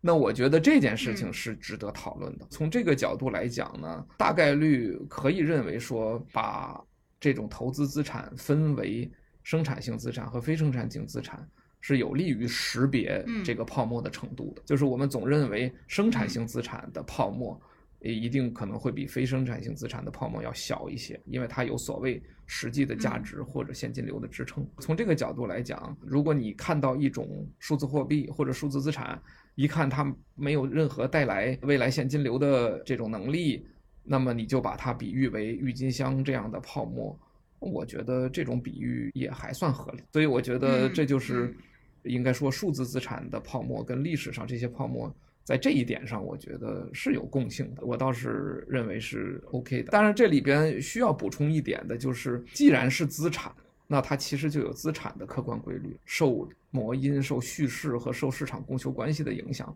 [0.00, 2.46] 那我觉得这件事情是值得讨论的。
[2.50, 6.82] 从这个角度来讲呢，大概率可以认为说把。
[7.18, 9.10] 这种投资资产分为
[9.42, 11.48] 生产性资产和非生产性资产，
[11.80, 14.62] 是有利于识别这个泡沫的程度的。
[14.64, 17.60] 就是我们总认为生产性资产的泡沫，
[18.00, 24.66] 也一定可能会比非生产性资产的泡沫要小一些，因为它有所谓实际的价值或者现金流的支撑。
[24.78, 29.20] 从这个角度来讲，如果你看到一种数字货币或者数字资产，
[29.54, 33.66] 一看它没有任何带来未来现金流的这种能力。
[34.08, 37.18] 那么你就把它比喻为郁金香这样的泡沫，
[37.58, 40.02] 我觉得这种比喻也还算合理。
[40.12, 41.54] 所以我觉得这就是
[42.02, 45.14] 应该说数字资产的泡沫跟历史上这些泡沫
[45.44, 47.84] 在这一点上，我觉得是有共性的。
[47.84, 49.90] 我倒是认为是 OK 的。
[49.90, 53.52] 当然这里边需要补充一点的就是，既然是资产，
[53.86, 59.74] 那它其实就有资产的客观规律，受魔音、受叙事和受市场供求关系的影响。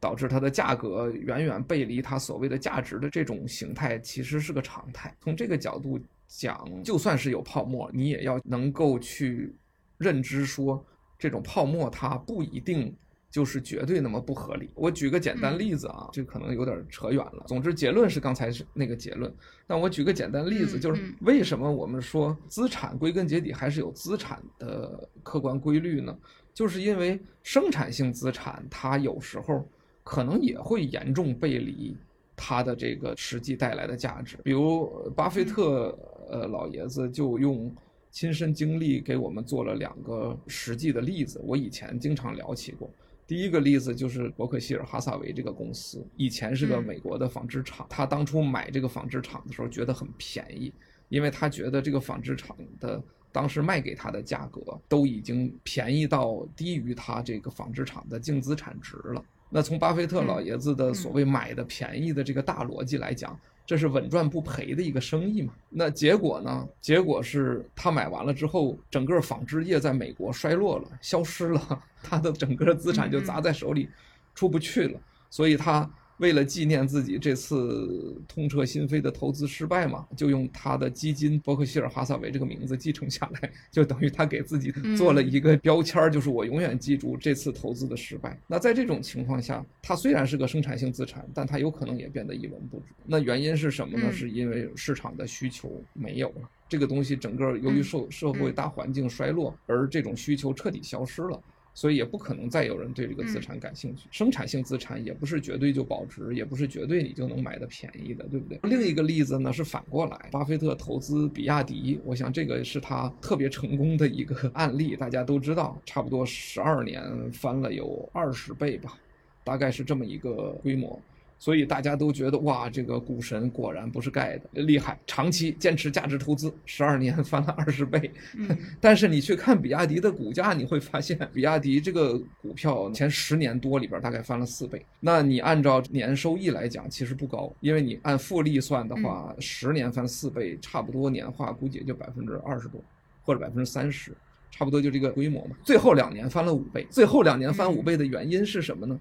[0.00, 5.14] 导致它的价格远远背离它所谓的价值的这种形态，其实是个常态。
[5.20, 5.96] 从这个角度
[6.38, 9.54] 讲，就算是有泡沫，你也要能够去
[9.98, 10.84] 认知说，
[11.18, 12.94] 这种泡沫它不一定
[13.30, 14.70] 就是绝对那么不合理。
[14.74, 17.44] 我举个简单例子啊，这可能有点扯远了。
[17.46, 19.32] 总之，结论是刚才是那个结论。
[19.66, 26.16] 那我举个简单例子，就是为什么我们说资产归根结底还是有资产的客观规律呢？
[26.54, 29.68] 就是因为生产性资产它有时候。
[30.04, 31.96] 可能也会严重背离
[32.34, 34.36] 它的这个实际带来的价值。
[34.42, 35.96] 比如巴菲特，
[36.32, 37.72] 呃，老爷子就用
[38.10, 41.40] 亲身经历给我们做了两个实际的例子。
[41.44, 42.90] 我以前经常聊起过。
[43.26, 47.86] 第一个例子就是伯克希尔哈萨维这个公司，以前是个美国的纺织厂。
[47.88, 50.72] 他当初买这个纺织厂的时候觉得很便宜，
[51.08, 59.24] 因为他觉得这个纺织厂的当时卖给他的价格都已经便宜到低于他这个纺织厂的净资产值了。
[59.48, 65.52] 那从巴菲特老爷子的所谓买的便宜的这个大逻辑来讲，这是稳赚不赔的一个生意嘛？
[65.68, 66.68] 那结果呢？
[66.80, 73.88] 结果是他买完了之后，整个纺织业在美国衰落了，消失了， 他的整个资产就砸在手里，
[74.34, 75.88] 出不去了，所以他。
[76.22, 88.38] 为了纪念自己这次痛彻心扉的投资失败嘛，就用他的基金伯克希尔哈萨韦这个名字继承下来，就等于他给自己做了一个标签，就是我永远记住这次投资的失败。
[88.46, 92.86] 那在这种情况下，它虽然是个生产性资产，但它有可能也变得一文不值。
[93.04, 94.12] 那原因是什么呢？
[94.12, 101.42] 是因为市场的需求没有了，这个东西整个由于社社会大环境衰落而这种需求彻底消失了。
[101.74, 104.08] 所以也不可能再有人对这个资产感兴趣。
[104.10, 108.58] 生产性资产也不是绝对就保值，也不是绝对你就能买的便宜的，对不对？
[108.64, 118.98] 另一个例子呢是反过来，巴菲特投资比亚迪，我想这个是他特别成功的一个 案例，大家都知道，差不多十二年翻了有二十倍吧，
[119.42, 121.00] 大概是这么一个规模。
[121.42, 124.96] 所以大家都觉得哇，这个股神果然不是盖的，厉害！
[125.08, 128.08] 长期坚持价值投资，十二年翻了二十倍。
[128.80, 134.86] 但是你去看比亚迪的股价，你会发现，比亚迪这个股票前十年多里边大概翻了四倍。
[135.00, 142.80] 那你按照年收益来讲，其实不高，因为你按复利算的话，十年翻四倍，差不多年化估计也就百分之二十多，
[143.24, 144.12] 或者百分之三十，
[144.52, 145.56] 差不多就这个规模嘛。
[145.64, 148.96] 最后两年翻了五倍，最后两年翻五倍的原因是什么呢？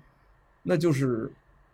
[0.63, 1.31] 那就是。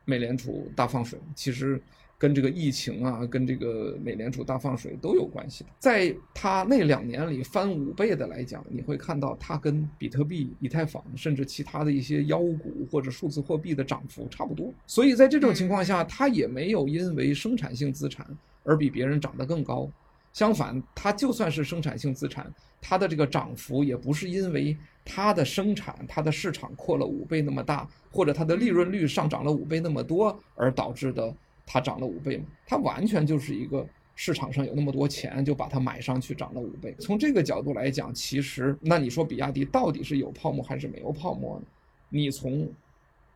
[0.07, 1.79] 美联储大放水，其实
[2.17, 5.69] 跟这个疫情啊，跟这个美联储大放水都有关系的。
[5.79, 14.73] 在它那两年里翻五倍的来讲，你会看到它跟比特币、以太坊，甚至其他的一些妖股或者数字货币的涨幅差不多。
[14.85, 18.25] 所以在这种情况下，它也没有因为生产性资产
[18.63, 19.91] 而比别人涨得更高。
[20.31, 22.49] 相反，它就算是生产性资产，
[22.79, 24.77] 它的这个涨幅也不是因为。
[25.07, 31.33] 它的生产，它的市场扩了五倍那么大，或者它的利润率上涨了五倍那么多，而导致的
[31.65, 32.45] 它涨了五倍吗？
[32.65, 36.93] 它完全就是一个市场上有那么多钱，就把它买上去涨了五倍。
[36.99, 41.65] 从这个角度来讲，其实那你说比亚迪到底是有泡沫还是没有泡沫呢？
[42.09, 42.69] 你从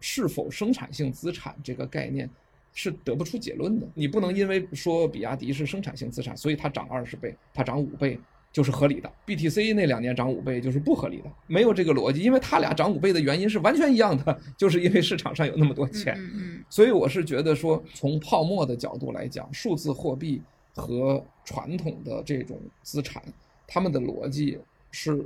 [0.01, 2.29] 是否生产性资产这个概念
[2.73, 3.87] 是得不出结论的。
[3.93, 8.19] 你不能因为说比亚迪是生产性资产，所以它涨二十倍，它涨五倍。
[8.51, 16.19] 就是合理的，BTC 那两年涨五倍就是不合理的，没有这个逻辑，因为它俩涨五倍的原因是完全一样的， 就是因为市场上有那么多钱。
[16.69, 20.41] 所以我是觉得说，从泡沫的角度来讲，数字货币
[20.75, 23.23] 和传统的这种资产，
[23.65, 24.57] 它们的逻辑
[24.91, 25.25] 是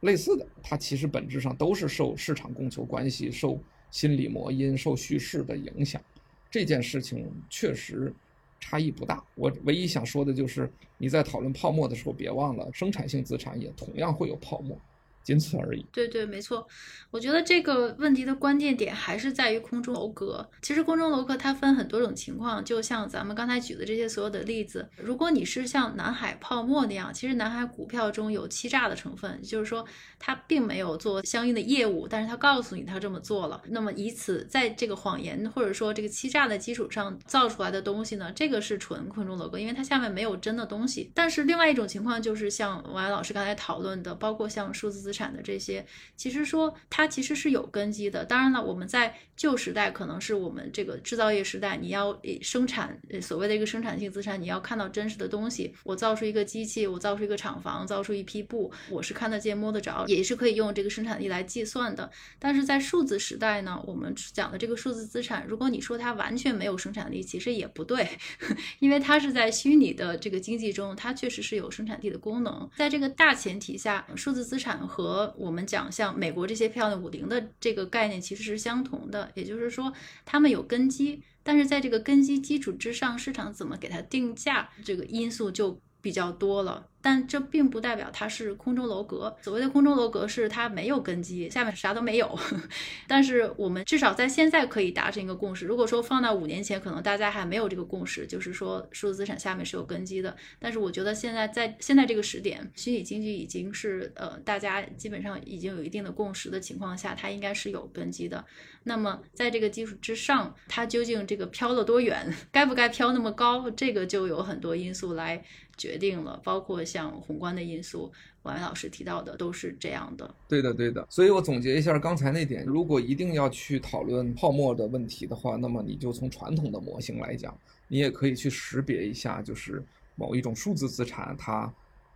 [0.00, 3.60] 类似的，它其实本质上都是受市场供求关系、受
[3.92, 6.02] 心理魔音、受叙事的影响。
[6.50, 8.12] 这件事情确实。
[8.60, 14.78] 差异不大，我唯一想说的就是，你在讨论泡沫的时候，别忘了生产性资产也同样会有泡沫。
[15.24, 15.84] 仅此而已。
[15.90, 16.64] 对对，没错。
[17.10, 20.48] 我觉得这个问题的关键点还是在于空中楼阁。
[20.62, 24.88] 其实空中楼阁它分很多种情况，就像咱们刚才举的这些所有的例子。
[24.96, 29.84] 如果你是像南海泡沫那样，其实南海股票中有欺诈的成分，就是说
[30.18, 33.62] 他并没有做相应的业务，但是他告诉你他这么做了。
[33.68, 41.10] 那么以此在这个谎言或者说这个欺诈的基础上造出来的东西呢，这个是纯空中楼阁，因为它下面没有真的东西。
[41.14, 45.86] 但是另外一种情况就是像王岩老师刚才讨论的，包括像数字资产的这些，
[46.16, 48.24] 其实说它其实是有根基的。
[48.24, 55.72] 当然了，我们在旧时代可能是我们这个制造业时代，你要生产所谓的一个生产性资产，你要看到真实的东西。
[55.84, 62.10] 我造出一个机器，我造出一个厂房，造出一批布，我是看得见摸得着，也是可以用这个生产力来计算的。
[62.38, 68.08] 但是在数字时代呢，我们讲的这个数字资产，如果你说它完全没有生产力，其实也不对，
[68.78, 72.68] 因为它是在虚拟的这个经济中，它确实是有生产力的功能。
[72.76, 79.92] 在这个大前提下，数字资产和和我们讲像美国这些漂亮五零的这个概念其实是相同的，也就是说
[80.24, 86.86] 他们有根基，但是在这个根基基础之上，市场怎么给它定价，这个因素就比较多了。
[87.04, 89.36] 但这并不代表它是空中楼阁。
[89.42, 92.38] 所谓的空中楼阁是它没有根基，下面啥都没有。
[93.06, 95.66] 但是我们至少在现在可以达成一个共识。
[95.66, 100.34] 如果说放到五年前，可能大家还没有这个共识，就是说数字资产下面是有根基的。
[100.58, 108.42] 但是我觉得现在在现在这个时点，虚拟经济已经是呃大家基本上已经有一定的共识的情况下，它应该是有根基的。
[108.84, 115.42] 那么在这个基础之上，它究竟这个飘了多远， 该不该飘那么高，这个就有很多因素来
[115.76, 116.82] 决定了，包括。
[116.94, 118.12] 像宏观的因素，
[118.44, 120.32] 王源老师提到的都是这样的。
[120.48, 121.04] 对的，对的。
[121.10, 129.82] 所以我总结一下刚才那点：如果一定要去讨论泡沫的问题的话，那么你就从传统的模型来讲，你也可以去识别一下，就是
[130.14, 131.68] 某一种数字资产它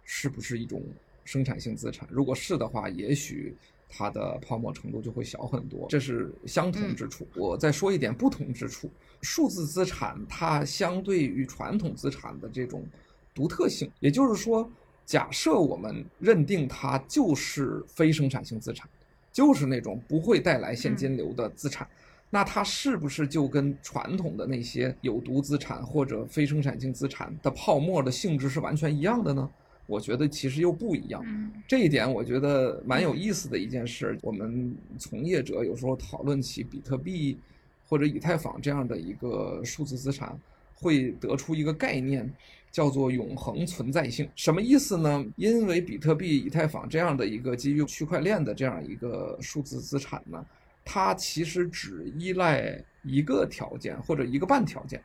[0.04, 0.80] 是不是一种
[1.24, 2.08] 生产性资产。
[2.08, 3.56] 如果是的话，也许
[3.88, 5.88] 它的泡沫程度就会小很多。
[5.88, 7.26] 这是相同之处。
[7.34, 8.88] 我再说一点不同之处：
[9.22, 12.86] 数字资产它相对于传统资产的这种。
[13.38, 14.68] 独特性，也就是说，
[15.06, 18.90] 假设我们认定它就是非生产性资产，
[19.32, 21.86] 就是那种不会带来现金流的资产，
[22.30, 29.48] 那它是不是就跟传统的那些有毒资产或者非生产性资产的泡沫的性质是完全一样的呢？
[29.86, 31.24] 我觉得其实又不一样。
[31.68, 34.18] 这一点我觉得蛮有意思的一件事。
[34.20, 37.38] 我们从业者有时候讨论起比特币
[37.88, 40.36] 或者以太坊这样的一个数字资产。
[40.80, 42.30] 会得出一个概念，
[42.70, 44.28] 叫做永恒存在性。
[44.34, 45.24] 什么意思呢？
[45.36, 50.44] 因为比特币、以太坊这样的一个基于区块链的这样一个数字资产呢，
[50.84, 55.02] 它其实只依赖一个条件或者一个半条件，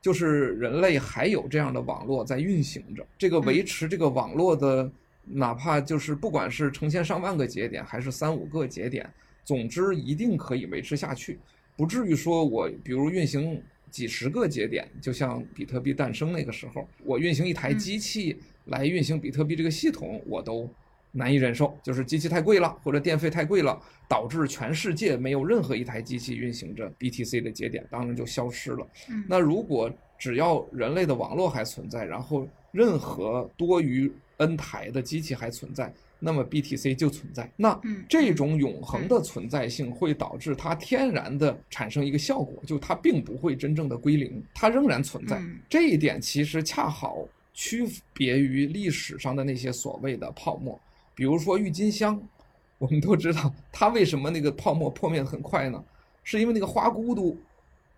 [0.00, 4.90] 就是人类还有这样的网络在运行着，这个维持这个网络的。
[5.32, 9.08] 哪怕就是不管是成千上万个节点，还是三五个节点，
[9.44, 11.38] 总之一定可以维持下去，
[11.76, 18.36] 不至于说我比如运行几十个节点，就像比特币诞生那个时候，我运行一台机器
[18.66, 20.68] 来运行比特币这个系统，我都
[21.12, 28.86] 难以忍受，就是机器太贵了，或者电费太贵了，导致全世界没有任何一台机器运行着 BTC 的节点，当然就消失了。
[29.26, 37.50] 那如果只要人类的网络还存在，然后任何多余 N 台的机器还存在，那么 BTC 就存在。
[37.56, 45.42] 那这种永恒的存在性会导致它天然的产生一个效果，就它并不会真正的归零，它仍然存在。
[45.68, 50.78] 这一点其实恰好区别于历史上的那些所谓的泡沫，
[51.14, 52.22] 比如说郁金香，
[52.78, 55.82] 我们都知道它为什么那个泡沫破灭的很快呢？
[56.22, 57.34] 是因为那个花骨朵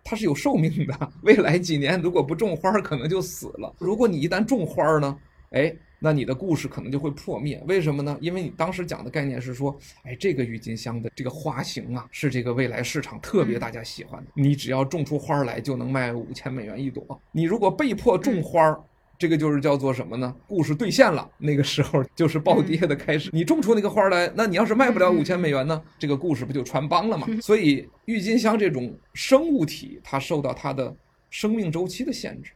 [0.03, 3.73] 它是有寿命的，未来几年如果不种花可能就死了。
[3.79, 5.17] 如果你一旦种花呢，
[5.51, 5.75] 哎。
[6.05, 8.17] 那你的故事可能就会破灭，为什么呢？
[8.19, 9.73] 因为你当时讲的概念是说，
[10.03, 17.17] 哎，这个郁金香的这个花型啊，是这个未来市场特别大家喜欢的，你只要种出花来就能卖五千美元一朵。
[17.31, 18.77] 你如果被迫种花儿，
[19.17, 20.35] 这个就是叫做什么呢？
[20.45, 23.29] 故事兑现了，那个时候就是暴跌的开始。
[23.31, 25.81] 你种出那个花来，那你要是卖不了五千美元呢？
[25.97, 27.25] 这个故事不就穿帮了吗？
[27.41, 30.93] 所以郁金香这种生物体，它受到它的
[31.29, 32.51] 生命周期的限制，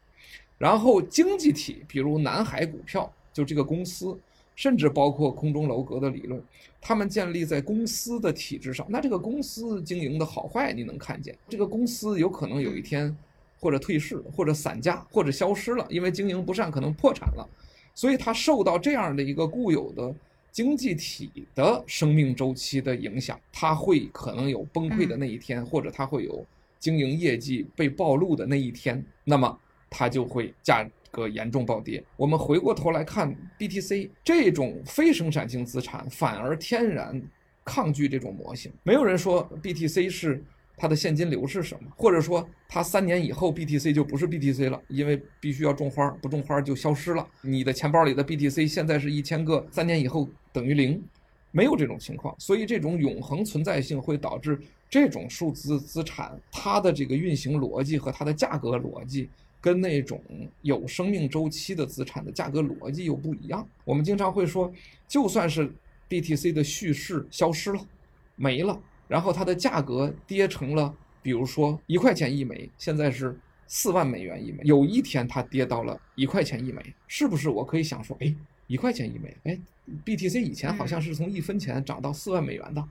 [0.58, 3.10] 然后经济体，比如南海股票。
[3.38, 4.18] 就这个公司，
[4.56, 6.42] 甚至包括空中楼阁的理论，
[6.82, 8.84] 他们建立在公司的体制上。
[8.90, 11.38] 那这个公司经营的好坏，你能看见？
[11.48, 13.16] 这个公司有可能有一天，
[13.60, 17.48] 或者退市，或者散架，或者消失了，因为经营不善，可能破产了。
[17.94, 20.12] 所以它受到这样的一个固有的
[20.52, 26.44] 经济体的生命周期的影响，它会可能有崩溃的那一天，或者它会有
[26.80, 29.06] 经营业绩被暴露的那一天。
[29.24, 29.60] 那么
[29.92, 30.90] 它就会价。
[31.12, 32.04] 个严重暴跌。
[32.16, 37.22] 我们回过头来看 BTC 这种非生产性资产，反而天然
[37.66, 38.72] 抗拒这种模型。
[38.84, 40.44] 没有人说 BTC 是
[40.76, 47.28] 它的现金流是什么，或者说它三年以后 BTC 就不是 BTC 了，因为必须要种花，不种花就消失了。
[47.42, 51.04] 你的钱包里的 BTC 现在是一千个，三年以后等于零，
[51.52, 52.36] 没有这种情况。
[52.38, 59.28] 所以这种永恒存在性会导致这种数字资产它的这个运行逻辑和它的价格逻辑。
[59.68, 60.22] 跟那种
[60.62, 63.68] 有生命周期的资产的价格逻辑又不一样。
[63.84, 64.72] 我们经常会说，
[65.10, 65.70] 就算是
[66.08, 67.86] BTC 的叙事消失了，
[68.38, 73.38] 没了，然后它的价格跌成了，比如说一块钱一枚，现在是
[73.68, 74.60] 四万美元一枚。
[74.64, 78.34] 有一天它跌到了一块钱一枚，是不是我可以想说，哎，
[78.68, 79.60] 一块钱一枚，哎
[80.06, 82.84] ，BTC 以前好像是从一分钱涨到四万美元的。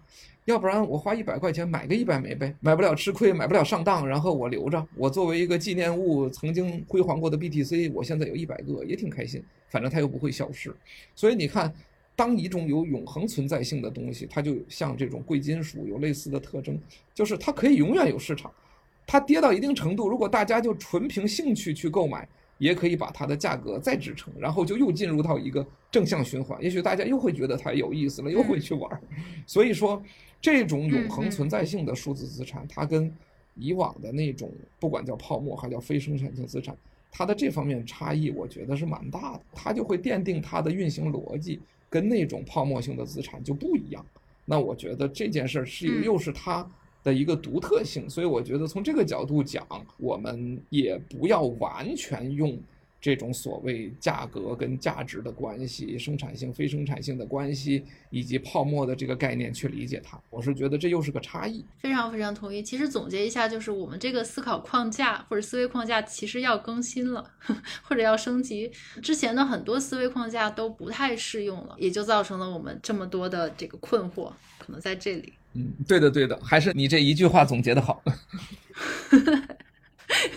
[0.47, 10.73] 要不然我花一百块钱买个一百枚呗，买不了吃亏，买不了上当，然后我留着，我作为一个纪念物，曾经辉煌过的 BTC，我现在有一百个，也挺开心，反正它又不会消失。
[11.17, 11.75] 所以你看，
[12.15, 16.79] 当一种有永恒存在性的东西，它就像这种贵金属有类似的特征，
[17.13, 18.49] 就是它可以永远有市场，
[19.05, 22.27] 它跌到一定程度，如果大家就纯凭兴趣去购买。
[22.59, 26.63] 也可以把它的价格再支撑，然后就又进入到一个正向循环。
[26.63, 29.01] 也许大家又会觉得它有意思了，又会去玩。
[29.47, 30.03] 所以说，
[30.41, 33.13] 这种永恒存在性的数字资产，它跟
[33.55, 34.51] 以往的那种
[34.81, 36.77] 不管叫泡沫还叫非生产性资产，
[37.11, 39.41] 它的这方面差异，我觉得是蛮大的。
[39.53, 44.05] 它就会奠定它的运行逻辑跟那种泡沫性的资产就不一样。
[44.45, 46.67] 那我觉得这件事儿是又是它。
[47.07, 49.65] 的一个独特性，所以我觉得从这个角度讲，
[49.97, 52.59] 我们也不要完全用
[53.01, 60.21] 这种所谓价格跟价值的关系、生产性非生产性的关系以及泡沫的这个概念去理解它。
[60.31, 61.65] 我是觉得这又是个差异。
[61.79, 62.61] 非常非常同意。
[62.61, 67.31] 其实总结一下，就是我们这个思考框架或者思维框架其实要更新了，
[67.87, 68.69] 或者要升级。
[69.01, 75.35] 之前的很多思维框架都不太适用了，也就造成了我们这么多的这个困惑，可能在这里。
[75.57, 78.03] 嗯，对的，对的，还是你这一句话总结的好。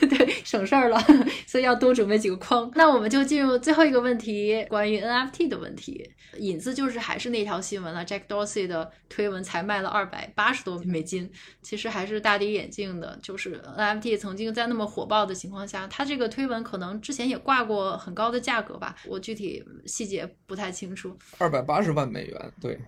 [0.01, 0.99] 对，省事儿了，
[1.45, 2.71] 所以要多准备几个框。
[2.73, 6.09] 那我们就进入最后一个问题，关于 NFT 的问题。
[6.39, 11.29] 引子就是还是那条新闻了，Jack Dorsey 的推文才卖了二百八十多美金，
[11.61, 13.17] 其实还是大跌眼镜的。
[13.21, 21.15] 就是 NFT 曾经在那么火爆的情况下，他这个推文可能之前也挂过很高的价格吧，我具体细节不太清楚。
[21.37, 22.79] 二百八十万美元，对。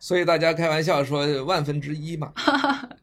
[0.00, 2.32] 所以大家开玩笑说万分之一嘛，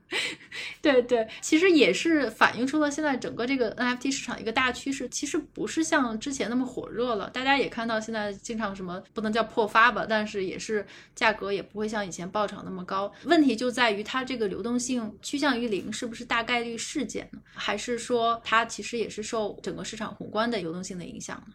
[0.81, 7.29] 对对，其实也是反映出了现在整个这个 NFT 市场一个大趋势，其实不是像之前那么火热了。
[7.29, 10.83] 大家也看到现在经常什么不能叫破发吧，但是也是
[11.13, 13.13] 价格也不会像以前爆炒那么高。
[13.25, 17.39] 问题就在于它这个流动性趋向于零，是不是大概率事件呢？
[17.53, 21.53] 还是说它其实也是受整个市场宏观的流动性的影响呢？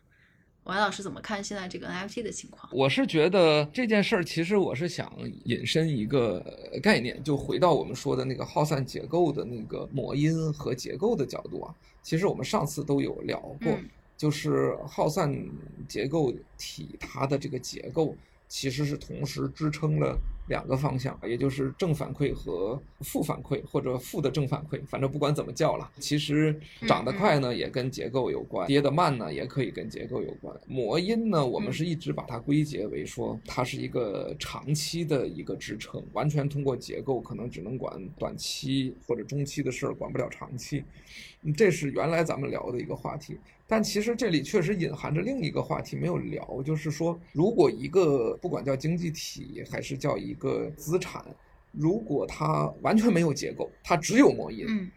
[0.64, 2.70] 王老师怎么看现在这个 NFT 的情况？
[2.72, 5.12] 我是觉得这件事儿，其实我是想
[5.44, 6.40] 引申一个
[6.82, 11.74] 概念，就回到我们说的那个耗散结构的那个模因和结构的角度啊。
[12.02, 13.76] 其实我们上次都有聊过，
[14.16, 15.34] 就是耗散
[15.88, 18.14] 结构体它的这个结构。
[18.48, 20.14] 其实是同时支撑了
[20.52, 25.90] 两个方向，也就是正反馈和负反馈，或者负的正反馈，反正不管怎么叫了。
[25.98, 26.54] 其实
[26.86, 30.54] 涨得快呢，也跟结构有关；跌得慢呢，也可以跟结构有关。
[30.66, 40.84] 魔音呢，我们是一直把它归结为说，它是一个长期的一个支撑，完全通过结构可能只能管短期或者中期的事儿，管不了长期。
[41.56, 43.38] 这是原来咱们聊的一个话题。
[43.66, 51.24] 但其实这里确实隐含着另一个话题没有聊，就是说，如果一个不管叫经济体还是叫一个资产，
[51.70, 54.90] 如果它完全没有结构，它只有模因，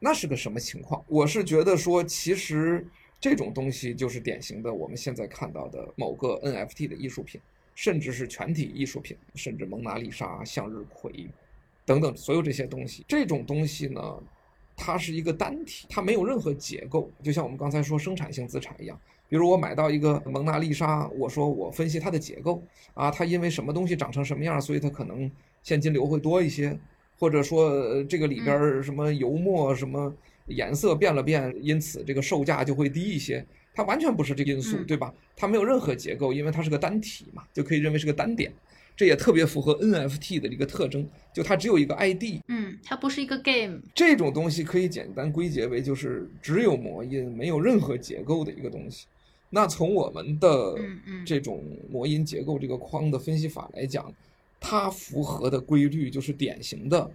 [0.00, 1.04] 那是个什么情况？
[1.06, 2.84] 我是觉得说，其实
[3.20, 7.40] 这种东西就是典型的我们现在看到的某个 NFT 的艺术品，
[7.76, 11.28] 甚至是全体艺术品，甚至蒙娜丽莎、向日葵
[11.84, 14.02] 等等所有这些东西，这种东西呢？
[14.76, 19.00] 它是一个单体，它没有任何结构，就像我们刚才说生产性资产一样。
[19.28, 22.62] 比如我买到一个蒙娜丽莎，我说我分析它的结构
[22.94, 25.28] 啊，它因为什么东西长成什么样，所以它可能
[25.62, 26.78] 现金流会多一些，
[27.18, 30.14] 或者说这个里边什么油墨什么
[30.46, 33.44] 颜色变了变，因此这个售价就会低一些。
[33.74, 35.12] 它完全不是这个因素，对吧？
[35.36, 38.52] 它没有任何结构，因为它是个单体嘛，就可以认为是个单点。
[38.96, 43.78] 这也特别符合 NFT 的一个特征，就它只有一个 ID，嗯，它不是一个 game。
[43.94, 49.06] 这种东西可以简单归结为就是只有模因，没有任何结构的一个东西。
[49.50, 50.74] 那从我们的
[51.24, 54.12] 这种模因结构这个框的分析法来讲，
[54.58, 57.10] 它符合的规律就是典型的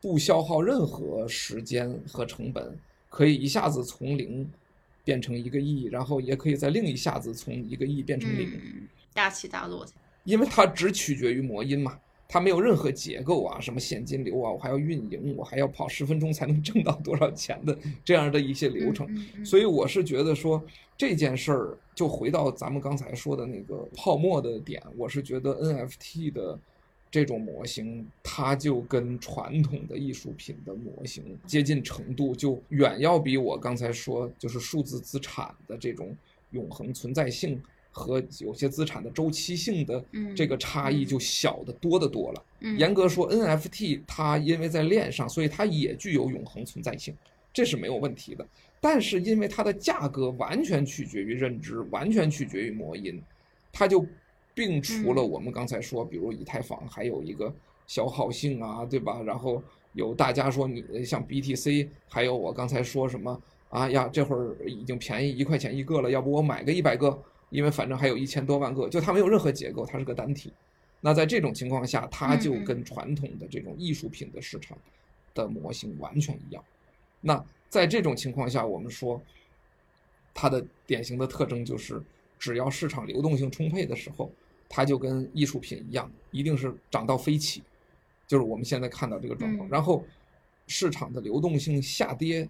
[0.00, 2.78] 不消耗任何时间和成本，
[3.08, 4.48] 可以一下子从零
[5.02, 8.60] 变成一个亿，然后也可以在另一下子从一个亿变成零，
[9.14, 9.86] 大起大落。
[10.24, 11.98] 因为它只取决于魔音嘛，
[12.28, 19.08] 它没有任何结构啊，什么现金流啊，我还要运营，我还要跑十分钟才能挣到多少钱的这样的一些流程，
[19.44, 20.62] 所以我是觉得说
[20.96, 26.58] 这件事儿就回到咱们刚才说的那个泡沫的点，我是觉得 NFT 的
[27.10, 36.16] 这种模型，它就跟传统的艺术品的模型接近程度，就远要比我刚才说就是数字资产的这种
[36.52, 37.60] 永恒存在性。
[37.92, 40.02] 和有些资产的周期性的
[40.34, 42.44] 这个差异就小得多得多了。
[42.78, 47.14] 严格说，NFT 它因为在链上，所以它也具有永恒存在性，
[47.52, 48.44] 这是没有问题的。
[48.80, 53.22] 但是因为它的价格完全取决于认知，完全取决于魔音，
[53.70, 54.04] 它就
[54.54, 57.54] 并除了我们刚才说，比如以太坊还有一个
[57.86, 59.20] 消耗性啊，对吧？
[59.22, 59.62] 然后
[59.92, 67.22] 有大家说你像 BTC，还有我刚才说什么啊呀，这会儿已经便宜一块钱一个了，要不我买个一百个？
[67.52, 70.50] 因为反正还有一千多万个，就它没有任何结构，它是个单体。
[71.02, 74.78] 那在这种情况下，它就跟传统的这种艺术品的市场
[75.34, 76.64] 的模型完全一样。
[77.20, 79.20] 那在这种情况下，我们说
[80.32, 82.02] 它的典型的特征就是，
[82.38, 84.32] 只要市场流动性充沛的时候，
[84.66, 87.62] 它就跟艺术品一样，一定是涨到飞起，
[88.26, 89.68] 就是我们现在看到这个状况。
[89.68, 90.02] 然后
[90.68, 92.48] 市场的流动性下跌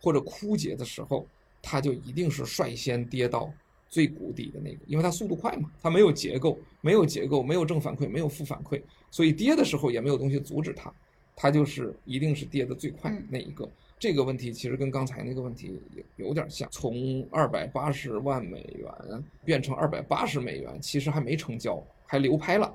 [0.00, 1.26] 或者枯竭的时候，
[1.60, 3.52] 它就一定是率先跌到。
[3.90, 8.80] 最谷底的那个，因为它速度快嘛，它没有结构，没有结构，没有正反馈，没有负反馈，
[9.10, 10.90] 所以跌的时候也没有东西阻止它，
[11.34, 13.68] 它就是一定是跌的最快那一个。
[13.98, 15.78] 这个问题其实跟刚才那个问题
[16.16, 22.74] 有有点像，从二百八十万美元变成二百八十美元，其实还没成交，还流拍了，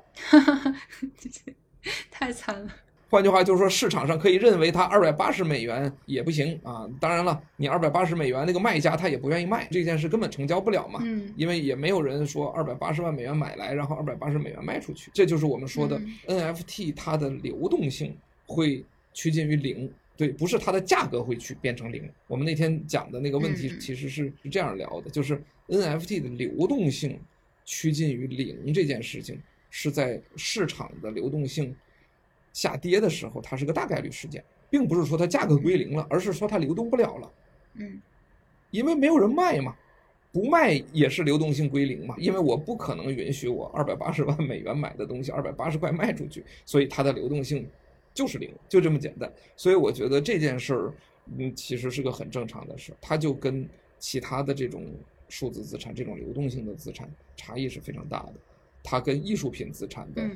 [2.11, 2.72] 太惨了。
[3.07, 6.89] 换句话就是说，市场上可以认为它二百八十美元也不行啊。
[6.99, 10.99] 当然了，你二百八十美元那个卖家他也不愿意卖，这件事根本成交不了嘛。
[11.03, 15.11] 嗯，因为也没有人说二百八十万美元买来，然后二百八十美元卖出去。
[15.13, 18.83] 这就是我们说的 NFT 它的流动性会
[19.13, 22.09] 趋近于零，对，不是它的价格会去变成零。
[22.27, 27.19] 我们那天讲的那个问题其实是是这样聊的，就是 NFT 的流动性
[27.65, 29.39] 趋近于零这件事情
[29.69, 31.73] 是在市场的流动性。
[32.55, 37.31] 下跌的时候，它是个大概率事件，并不是说它价格归零了，而是说它流动不了了。
[37.73, 38.01] 嗯，
[38.71, 39.75] 因为没有人卖嘛，
[40.31, 47.67] 不卖也是流动性归零嘛，因为我不可能允许我二百八十万美元买的东西二百八十块卖出去，所以它的流动性
[48.13, 49.29] 就是零，就这么简单。
[49.57, 50.93] 所以我觉得这件事儿，
[51.37, 52.93] 嗯，其实是个很正常的事。
[53.01, 53.67] 它就跟
[53.99, 54.85] 其他的这种
[55.27, 58.33] 数字资产、这种流动性的资产差异是非常大的。
[58.81, 60.29] 它跟艺术品资产的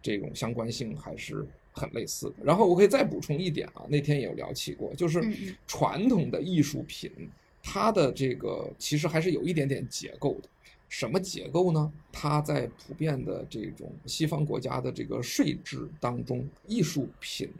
[0.00, 1.44] 这种相关性还是
[1.76, 2.36] 很类似的。
[2.42, 5.22] 然后我可以再补充一点啊，那天也有聊起过，就是
[5.68, 7.10] 传统的艺术品，
[7.62, 10.48] 它的这个其实还是有一点点结构的。
[10.88, 11.92] 什么结构呢？
[12.10, 17.50] 它在普遍的这种西方国家的这个税制当中，艺术品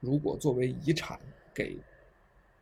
[0.00, 1.18] 如果作为遗产
[1.52, 1.76] 给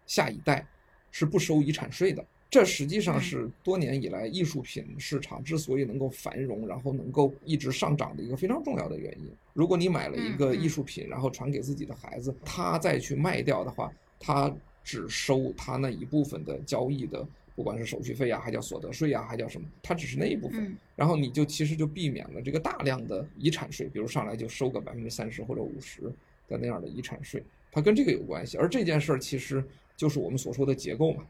[0.07, 0.67] 下一代，
[1.11, 2.25] 是不收遗产税的。
[2.51, 9.31] 这实际上是多年以来艺术品市场之所以能够繁荣，然后能够一直上涨的一个非常重要的原因。
[9.55, 17.27] 如果你买了一个艺术品，然后传给自己的孩子，他再去卖掉的话，他只收他那一部分的交易的。
[17.57, 26.01] 不管是手续费呀，还叫所得税呀，还叫什么，他只是那一部分，然后你就其实就避免了这个大量的遗产税，比如上来就收个百分之三十或者五十
[26.49, 28.57] 的那样的遗产税，它跟这个有关系。
[28.57, 29.63] 而这件事儿其实
[29.95, 31.23] 就是我们所说的结构嘛，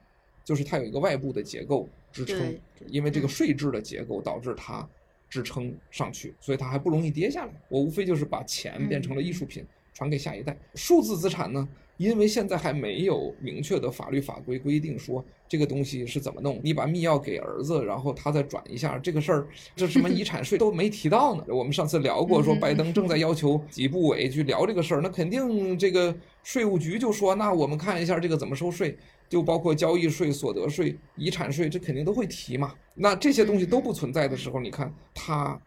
[0.45, 4.89] 就是它有一个外部的结构支撑，因为这个税制的结构导致它
[5.29, 7.53] 支撑上去，所以它还不容易跌下来。
[7.69, 9.65] 我无非就是把钱变成了艺术品
[9.95, 11.69] 传给下一代，数字资产呢？
[11.97, 21.45] 因为现在还没有明确的法律法规规定说这个东西是怎么弄，你把密钥给儿子，然后他再转一下，这个事儿，这什么遗产税都没提到呢。
[21.49, 28.97] 我们上次聊过，说拜登正在要求几部委去聊这个事儿，那肯定这个税务局就说，那我们看一下这个怎么收税，
[29.31, 32.75] 就包括交易税、所得税、遗产税，这肯定都会提嘛。
[32.95, 35.59] 那这些东西都不存在的时候，你看它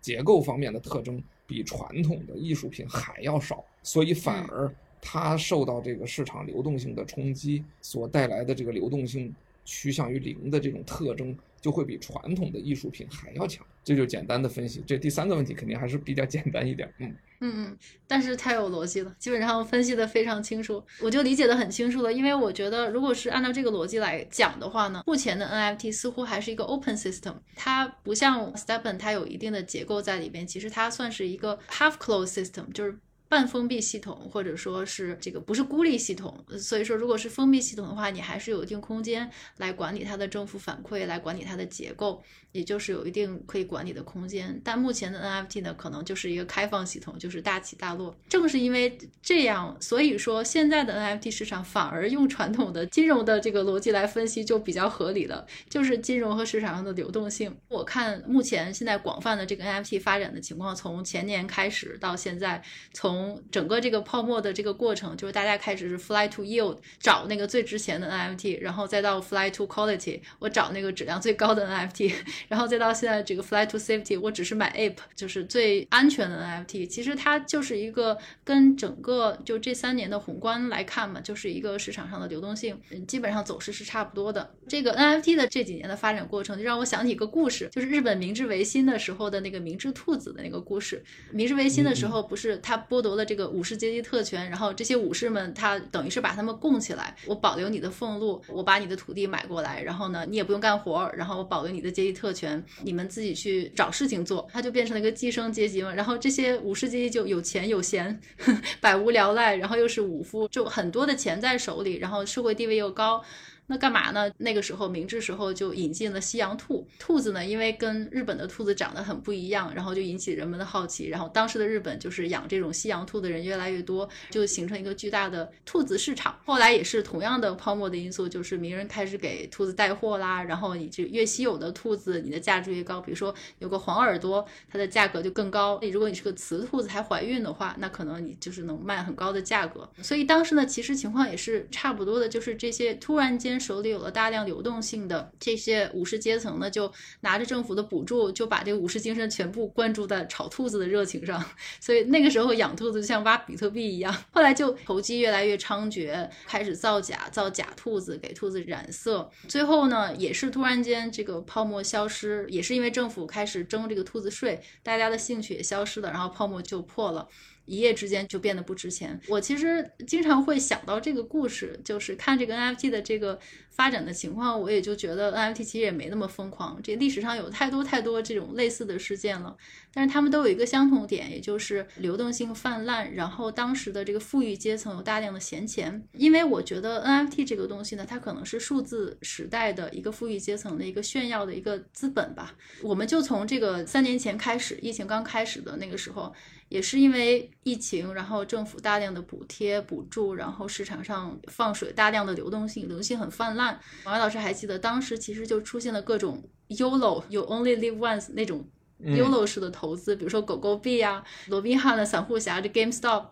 [0.00, 4.68] 结构方面的特征比传统的艺术品还要少，所以反而。
[5.04, 9.34] 它受到这个市场流动性的冲击所带来的这个流动性
[9.64, 13.64] 趋向于零的这种特征，就会比传统的艺术品还要强。
[13.82, 14.84] 这就简单的分析。
[14.86, 16.92] 这第三个问题肯定还是比较简单一点。
[16.98, 22.12] 嗯嗯嗯，但是太有逻辑了，基本上分析的非常清楚，我就理解的很清楚了。
[22.12, 30.46] 因为我觉得，如果是按照这个逻辑来讲的话呢，目前的 NFT 似乎还是一个 open system，它不像 StepN，它有一定的结构在里边。
[30.46, 32.96] 其实它算是一个 half closed system，就是。
[33.32, 42.22] 半封闭系统，或者说是这个不是孤立系统，所以说如果是封闭系统的话，你还是有一定空间来管理它的正负反馈，来管理它的结构，
[42.52, 44.60] 也就是有一定可以管理的空间。
[44.62, 48.14] 但目前的 NFT 呢，可能就是一个开放系统，就是大起大落。
[48.28, 57.54] 正是因为这样，所以说现在的 NFT 市场反而用传统的金融的这个逻辑来分析就比较合理了，就是金融和市场上的流动性。
[57.68, 72.12] 我看目前现在广泛的这个 NFT 发展的情况，从前年开始到现在，从整个这个泡沫的这个过程，就是大家开始是 fly to yield 找那个最值钱的 NFT，然后再到 fly to quality 我找那个质量最高的 NFT，
[72.48, 76.88] 然后再到现在这个 fly to safety 我只是买 ape 就是最安全的 NFT。
[76.88, 82.76] 其实它就是一个跟整个就这三年的宏观来看嘛，就是一个市场上的流动性，
[83.06, 84.52] 基本上走势是差不多的。
[84.66, 91.00] 这个 NFT 的这几年的发展过程，就让我想起一个故事，就是日本明治维新的时候的那个明治兔子的那个故事。
[91.30, 93.12] 明治维新的时候，不是他剥夺。
[93.12, 105.92] 了这个武士阶级特权，然后这些武士们，他等于是把他们供起来，我保留你的俸禄，我把你的土地买过来，然后呢，你也不用干活，然后我保留你的阶级特权，你们自己去找事情做，他就变成了一个寄生阶级嘛。
[105.92, 108.18] 然后这些武士阶级就有钱有闲，
[108.80, 113.22] 百无聊赖，然后又是武夫，就很多的钱在手里，然后社会地位又高。
[113.68, 114.30] 那干嘛呢？
[114.38, 121.08] 那个时候明治时候就引进了西洋兔，兔子呢，因为跟日本的兔子长得很不一样，然后就引起人们的好奇。
[121.08, 126.38] 然后当时的日本就是养这种西洋兔的人越来越多，就形成一个巨大的兔子市场。
[126.44, 133.00] 后来也是同样的泡沫的因素，就是名人开始给兔子带货啦，然后你就越稀有的兔子，你的价值越高。
[133.00, 135.80] 比如说有个黄耳朵，它的价格就更高。
[135.92, 139.88] 如果你是个雌兔子还怀孕的话，那可能你就是能卖很高的价格。
[140.02, 143.51] 所以当时呢，其实情况也是差不多的，就是这些突然间。
[143.58, 151.44] 手里有了大量流动性的这些武士阶层呢，就拿着政府的补助，就把这个武士精神全部灌注在炒兔子的热情上。
[151.80, 154.14] 所以那个时候养兔子就像挖比特币一样。
[154.32, 159.30] 后来就投机越来越猖獗，开始造假，造假兔子，给兔子染色。
[159.48, 167.28] 最后呢，也是突然间这个泡沫消失，也是因为政府开始征这个兔子税，大家的兴趣也消失了，然后泡沫就破了。
[167.64, 169.18] 一夜之间就变得不值钱。
[169.28, 173.38] 我其实经常会想到这个故事，就是看这个 NFT 的这个
[173.72, 176.78] 发展的情况，我也就觉得 NFT 其实也没那么疯狂。
[176.82, 179.56] 这历史上有太多太多这种类似的事件了，
[179.92, 186.06] 但是他们都有一个相同点，也就是流动性泛滥，然后当时的这个富裕阶层有大量的闲钱。
[186.12, 192.54] 因为我觉得 NFT 这个东西呢，它可能是数字时代的一个富裕阶层的一个炫耀的一个资本吧。
[192.82, 196.32] 我们就从这个三年前开始，疫情刚开始的那个时候。
[196.68, 203.61] 也是因为疫情，然后政府大量的补贴补助，然后市场上放水，大量的流动性，流动性很泛滥。
[204.04, 208.64] 王老师还记得当时其实就出现了各种 “yolo” you only Live Once 那种
[209.00, 213.26] YOLO 式的投资，比如说狗狗币啊，罗宾汉的散户侠，这 GameStop。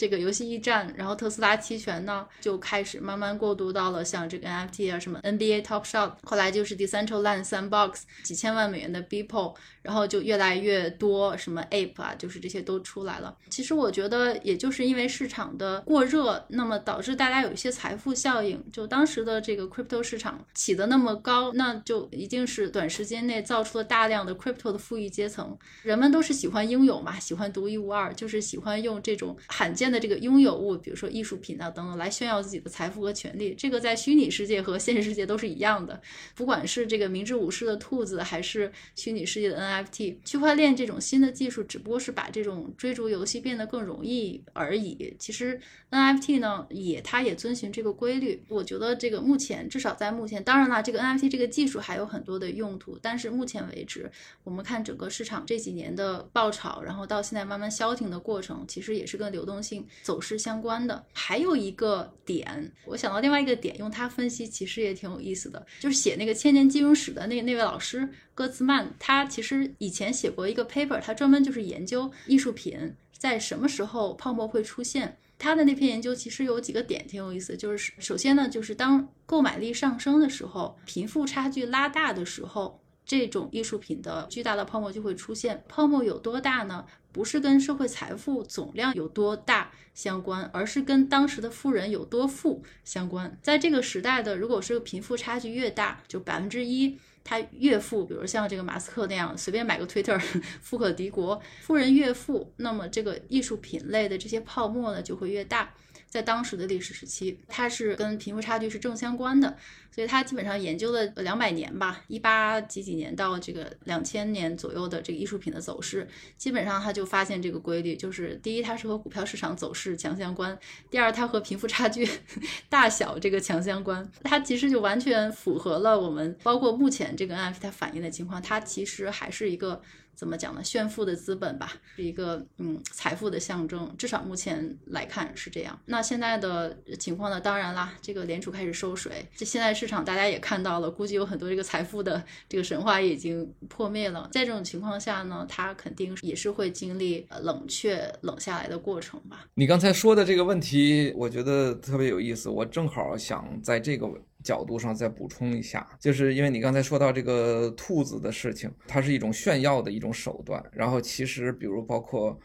[0.00, 13.36] 这个游戏驿站，然后特斯拉期权呢，就开始慢慢过渡到了像这个 NFT 啊，什么 NBA Top Shot，后来就是 Decentraland Sandbox，几千万美元的 Beeple，然后就越来越多什么 Ape 啊，就是这些都出来了。
[13.50, 18.64] 其实我觉得，也就是因为市场的过热，那么导致大家有一些财富效应。
[18.72, 25.58] 就当时的这个 Crypto 市场起得那么高，那就一定是短时间内造出了大量的 Crypto 的富裕阶层。
[25.82, 29.89] 人们都是喜欢拥有嘛，喜欢独一无二，就是喜欢用这种罕见。
[29.90, 36.00] 的这个拥有物，比如说艺术品啊等等，来炫耀自己的财富和权利，这个在虚拟世界和现实世界都是一样的。
[36.34, 45.16] 不管是这个明智武士的兔子，还是虚拟世界的 NFT，区块链这种新的技术，只不过是把这种追逐游戏变得更容易而已。
[45.18, 45.60] 其实
[45.90, 48.42] NFT 呢，也它也遵循这个规律。
[48.48, 54.10] 我觉得这个目前至少在目前，当然了，这个 NFT 这个技术还有很多的用途，但是目前为止，
[54.44, 59.79] 我们看整个市场这几年的爆炒，然后到现在慢慢消停的过程，其实也是跟流动性。
[60.02, 75.16] 走势相关的还有一个点，我想到另外一个点，用它分析其实也挺有意思的，就是写那个千年金融史的那那位老师戈兹曼，他其实以前写过一个 paper，他专门就是研究艺术品在什么时候泡沫会出现。
[75.38, 82.78] 他的那篇研究其实有几个点挺有意思，就是首先呢，就是当购买力上升的时候，贫富差距拉大的时候。
[83.04, 85.64] 这种艺术品的巨大的泡沫就会出现。
[85.68, 86.84] 泡沫有多大呢？
[87.12, 93.36] 不是跟社会财富总量有多大相关，而是跟当时的富人有多富相关。
[93.42, 100.16] 在这个时代的，如果是个贫富差距越大，就百分之一，他越富，比如像这个马斯克那样，随便买个 Twitter，
[100.62, 101.42] 富可敌国。
[101.62, 105.74] 富人越富，那么这个艺术品类的这些泡沫呢就会越大。
[106.10, 109.56] 在当时的历史时期，它是跟贫富差距是正相关的，
[109.92, 120.52] 所以他基本上研究了两百年吧，一八几几年到这个两千年左右的这个艺术品的走势，基本上他就发现这个规律，就是第一，它是和股票市场走势强相关；
[120.90, 122.08] 第二，它和贫富差距
[122.68, 124.10] 大小这个强相关。
[124.24, 129.80] 它其实就完全符合了我们包括目前这个 NFT 它反映的情况，它其实还是一个。
[130.14, 130.62] 怎么讲呢？
[130.62, 135.80] 炫富的资本吧，是一个嗯财富的象征，至少目前来看是这样。
[135.86, 137.40] 那现在的情况呢？
[137.40, 144.28] 当然啦，这个联储开始收水，这现在市场大家也看到了，估计有很多这个财富的这个神话已经破灭了。
[144.32, 149.46] 在这种情况下呢，它肯定也是会经历冷却、冷下来的过程吧。
[149.54, 154.06] 你刚才说的这个问题，我觉得特别有意思，我正好想在这个。
[154.42, 160.62] 角度上再补充一下，就是因为你刚才说到这个兔子的事情，它是一种炫耀的一种手段。
[160.72, 162.38] 然后其实，比如包括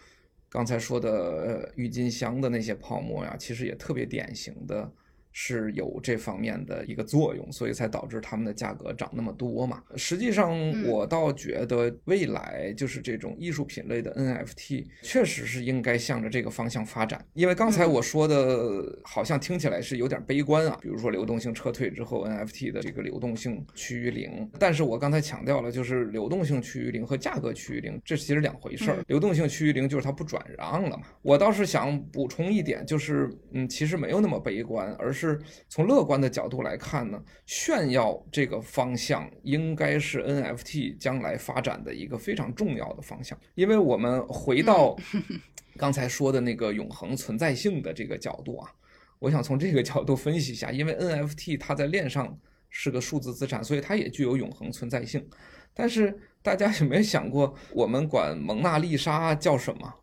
[0.49, 4.91] 刚才说的郁金香的那些泡沫呀，其实也特别典型的。
[5.37, 9.83] 是有这方面的一个作用，所以才导致它们的价格涨那么多嘛。
[9.97, 10.49] 实际上，
[10.85, 17.23] 我倒觉得未来就是这种艺术品类的 NFT，确实是应该向着这个方向发展。
[17.33, 20.79] 因为刚才我说的，好像听起来是有点悲观啊。
[20.81, 24.49] 比如说流动性撤退之后，NFT 的这个流动性趋于零。
[24.57, 29.03] 但是我刚才强调了，就是流动性趋于零和价格趋于零，这其实两回事儿。
[29.07, 31.03] 流动性趋于零就是它不转让了嘛。
[31.21, 35.24] 我倒是想补充一点，就是嗯，其实没有那么悲观，而是。
[35.25, 43.37] 是从乐观的角度来看呢，炫耀这个方向应该是 NFT 将来发展的一个非常重要的方向。
[43.55, 44.95] 因为我们回到
[45.77, 48.71] 刚才说的那个永恒存在性的这个角度啊，
[49.19, 52.37] 我想从这个角度分析一下，因为 NFT 它在链上
[52.69, 55.27] 是个数字资产，所以它也具有永恒存在性。
[55.73, 59.93] 但是大家有没有想过，我们管蒙娜丽莎叫什么？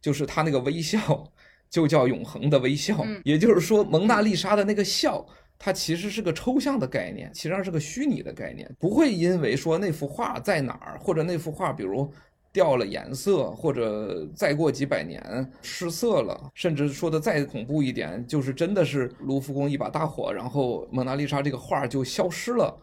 [0.00, 1.30] 就是她那个微笑。
[1.70, 5.24] 就叫永恒的微笑，也就是说，蒙娜丽莎的那个笑，
[5.56, 12.12] 它其实是个抽象的概念，其实上是个虚拟的概念，不会因为说那幅画在哪儿，或者那幅画比如
[12.52, 22.76] 掉了颜色，或者再过几百年失色了，甚至说的再恐怖一点，就是真的是卢浮宫一把大火，然后蒙娜丽莎这个画就消失了，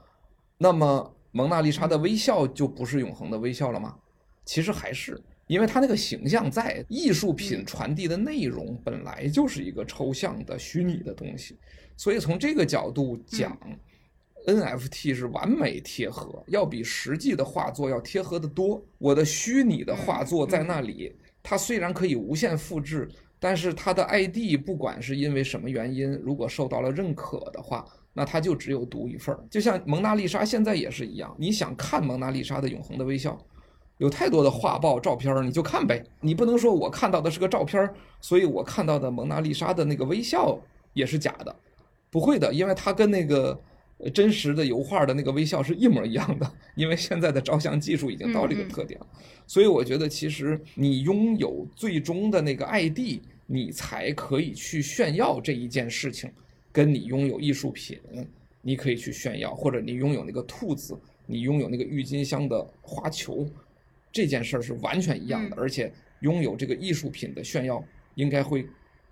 [0.58, 3.96] 那么蒙娜丽莎的微笑就不是永恒的微笑了吗？
[4.46, 5.22] 其实还是。
[5.48, 11.58] 因为它那个形象在艺术品传递的内容本来就是一个抽象的虚拟的东西，
[11.96, 13.58] 所以从这个角度讲
[14.46, 18.86] ，NFT 是完美贴合，要比实际的画作要贴合的多。
[18.98, 29.42] 我的虚拟的画作在那里，它虽然可以无限复制，但是它的 ID 不管是因为什么原因，如果受到了认可的话，那它就只有独一份儿。
[29.50, 33.38] 就像蒙娜丽莎现在也是一样，你想看蒙娜丽莎的永恒的微笑。
[33.98, 36.04] 有太多的画报、照片，你就看呗。
[36.22, 37.90] 你不能说我看到的是个照片，
[38.22, 40.60] 所以我看到的蒙娜丽莎的那个微笑
[40.94, 41.56] 也是假的，
[42.12, 43.60] 不会的，因为它跟那个
[44.14, 46.52] 真实的油画的那个微笑是一模一样的。
[46.76, 49.08] 因为现在的照相技术已经到这个特点了，
[49.48, 56.32] 所以我觉得其实你拥有最终的那个 ID，你才可以去炫耀这一件事情，
[56.72, 57.98] 跟你拥有艺术品，
[58.62, 60.96] 你可以去炫耀，或者你拥有那个兔子，
[61.26, 63.48] 你拥有那个郁金香的花球。
[64.18, 67.84] 这件事儿是完全一样的，而且拥有这个艺术品的炫耀
[68.16, 68.66] 应该会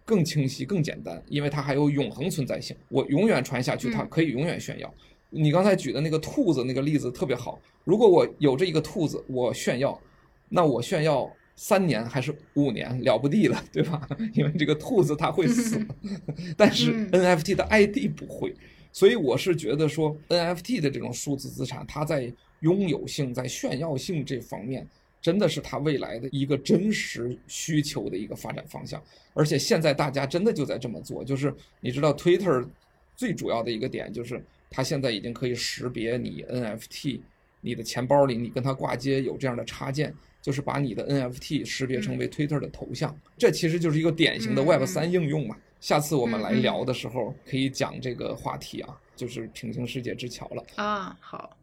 [0.04, 2.76] 更清晰、更简单，因为它还有永恒存在性。
[2.90, 4.92] 我永远传下去，它可以永远炫耀。
[5.30, 7.62] 你刚才举的那个兔子那个例子特别好。
[7.84, 10.02] 如果我有这一个兔子，我炫耀，
[10.50, 14.10] 那我炫耀三年还是五年了不地了，对吧？
[14.34, 15.80] 因为这个兔子它会死，
[16.58, 18.56] 但是 NFT 的 ID 不会。
[18.92, 24.88] 所以我是觉得说，NFT 的这种数字资产，它在拥有性在炫耀性这方面，
[25.22, 29.02] 真的是它未来的一个真实需求的一个发展方向。
[29.34, 32.68] 而且现在大家真的就在这么做，就是你知道，Twitter
[33.16, 37.20] 最主要的一个点就是，它现在已经可以识别你 NFT，
[37.62, 43.18] 你的钱包里你跟它挂接有这样的插件，就是把你的 NFT 识别成为 Twitter 的头像。
[43.38, 45.58] 这其实就是一个典型的 Web 三应用嘛。
[45.80, 49.00] 下次我们来聊的时候可以讲这个话题啊。
[49.16, 51.18] 就是平行世界之桥了啊！
[51.22, 51.56] 好，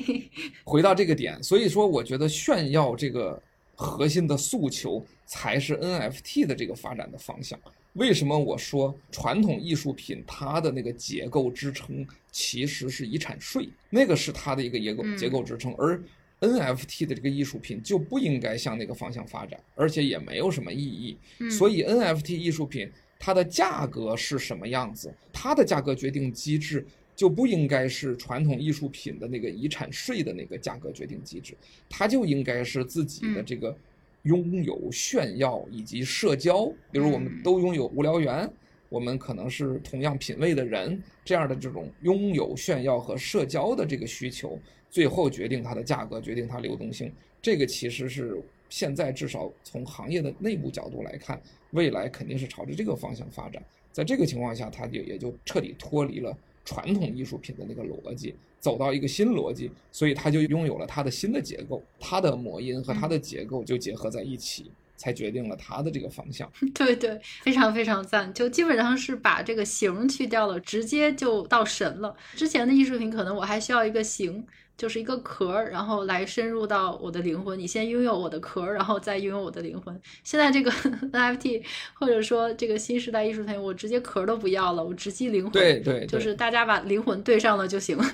[0.64, 3.38] 回到这个点，所以说我觉得炫耀这个
[3.74, 7.60] 核心的诉求才是 NFT 的这个发展的方向。
[7.92, 16.02] 为什么我说传统艺术品它的那个结构支撑其实是遗产税，那个是它的一个结构结构支撑，而
[16.40, 21.18] NFT 的这个艺术品就不应该向那个方向发展，而且也没有什么意义。
[21.50, 22.90] 所以 NFT 艺术品。
[23.18, 25.12] 它的价格是什么样子？
[25.32, 26.86] 它的价格决定机制
[27.16, 31.56] 就不应该是传统艺术品的那个遗产税的那个价格决定机制，
[31.88, 33.76] 它就应该是自己的这个
[34.22, 36.66] 拥有、炫耀以及社交。
[36.90, 38.50] 比如我们都拥有无聊猿，
[38.88, 44.58] 我们可能是同样品味的人，这样的这种拥有、炫耀和社交的这个需求，
[44.90, 47.12] 最后决定它的价格，决定它流动性。
[47.40, 51.40] 这个其实是现在至少从行业的内部角度来看。
[51.70, 53.60] 未来肯定是朝着这个方向发展，
[53.90, 56.32] 在这个情况下，它就也就彻底脱离了
[56.64, 66.48] 传统艺术品的那个逻辑，走到一个新逻辑，所以它就拥有了它的新的结构，它的魔音和它的结构就结合在一起，才决定了它的这个方向。
[66.72, 72.14] 对对，非常非常赞，就基本上是把这个形去掉了，直接就到神了。
[72.36, 74.46] 之前的艺术品可能我还需要一个形。
[74.76, 77.58] 就是一个壳，然后来深入到我的灵魂。
[77.58, 80.00] 你先拥有我的壳，然后再拥有我的灵魂。
[80.22, 80.70] 现在这个
[81.12, 81.62] NFT
[81.94, 85.52] 或者说这个新时代艺术品，我直接壳都不要了，我直击灵魂。
[85.52, 88.04] 对对，就是大家把灵魂对上了就行了。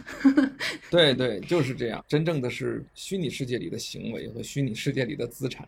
[0.90, 2.04] 对对，就是这样。
[2.06, 5.66] 真正的是虚拟世界里的行为和虚拟世界里的资产。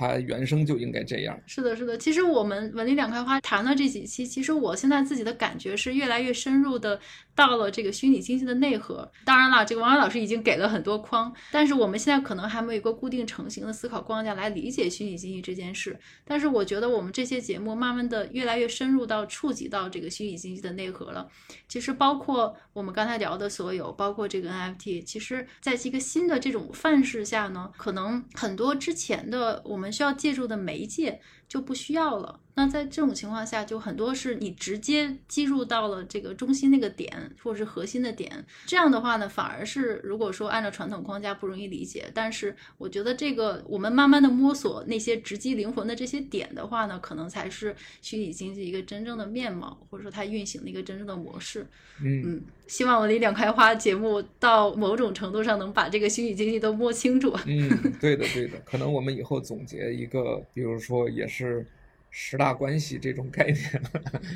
[0.00, 1.38] 它原生就应该这样。
[1.46, 1.98] 是的，是的。
[1.98, 6.98] 其实我们文理两开花谈了这几期，其实我现在自己的感觉是越来越深入的
[7.34, 9.06] 到了这个虚拟经济的内核。
[9.26, 15.98] 当然了，这个王老师已经给了很多框，但是我们现在可能还没有一个固定成型的思考框架来理解虚拟经济这件事。
[16.24, 21.28] 但是我觉得我们这些节目慢慢的越来越深入到触及到这个虚拟经济的内核了。
[21.68, 29.89] 其实包括我们刚才聊的所有，包括这个 NFT，其实在一个新的这种范式下呢，可能很多之前的我们。
[29.90, 31.20] 需要借助的媒介
[31.50, 32.38] 就不需要了。
[32.54, 37.10] 那在这种情况下，就很多是你直接击入到了这个中心那个点，
[37.42, 38.44] 或者是核心的点。
[38.66, 42.10] 这样的话呢，反而是如果说按照传统框架不容易理解。
[42.12, 51.66] 但是我觉得这个我们慢慢的摸索那些直击灵魂的这些点的话呢，可能才是虚拟经济一个真正的面貌，或者说它运行的一个真正的模式。
[52.02, 57.34] 嗯，希望我的两开花节目到某种程度上能把这个虚拟经济都摸清楚。
[57.46, 57.68] 嗯，
[58.00, 58.58] 对的，对的。
[58.66, 61.39] 可能我们以后总结一个，比如说也是。
[61.48, 61.66] 是
[62.10, 63.82] 十大关系这种概念，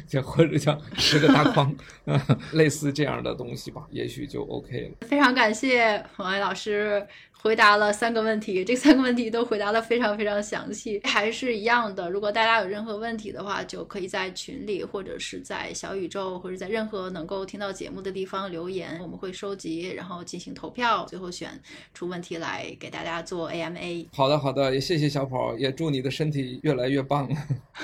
[0.06, 1.74] 就或者叫十个大框，
[2.54, 5.06] 类似这样的东西吧，也许就 OK 了。
[5.08, 7.06] 非常感谢黄爱老师。
[7.44, 12.08] 回答了三个问题，这三个问题都回答的非常非常详细，还是一样的。
[12.08, 21.50] 如果大家有任何问题的话，就可以在群里，或者是在小宇宙，或者在任何能够听到节目的地方留言，我们会收集，然后进行投票，最后选
[21.92, 24.06] 出问题来给大家做 AMA。
[24.10, 27.28] 好的，好的，也谢谢小跑，也祝你的身体越来越棒。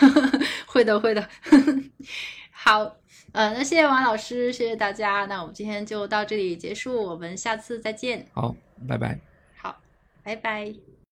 [0.65, 1.29] 会的，会的。
[2.51, 2.97] 好，
[3.33, 8.27] 呃，那谢谢王老师，谢谢大家，那我们今天就到这里结束，我们下次再见。
[8.33, 8.57] 好，
[8.89, 9.30] 拜拜。
[10.23, 10.90] 拜拜。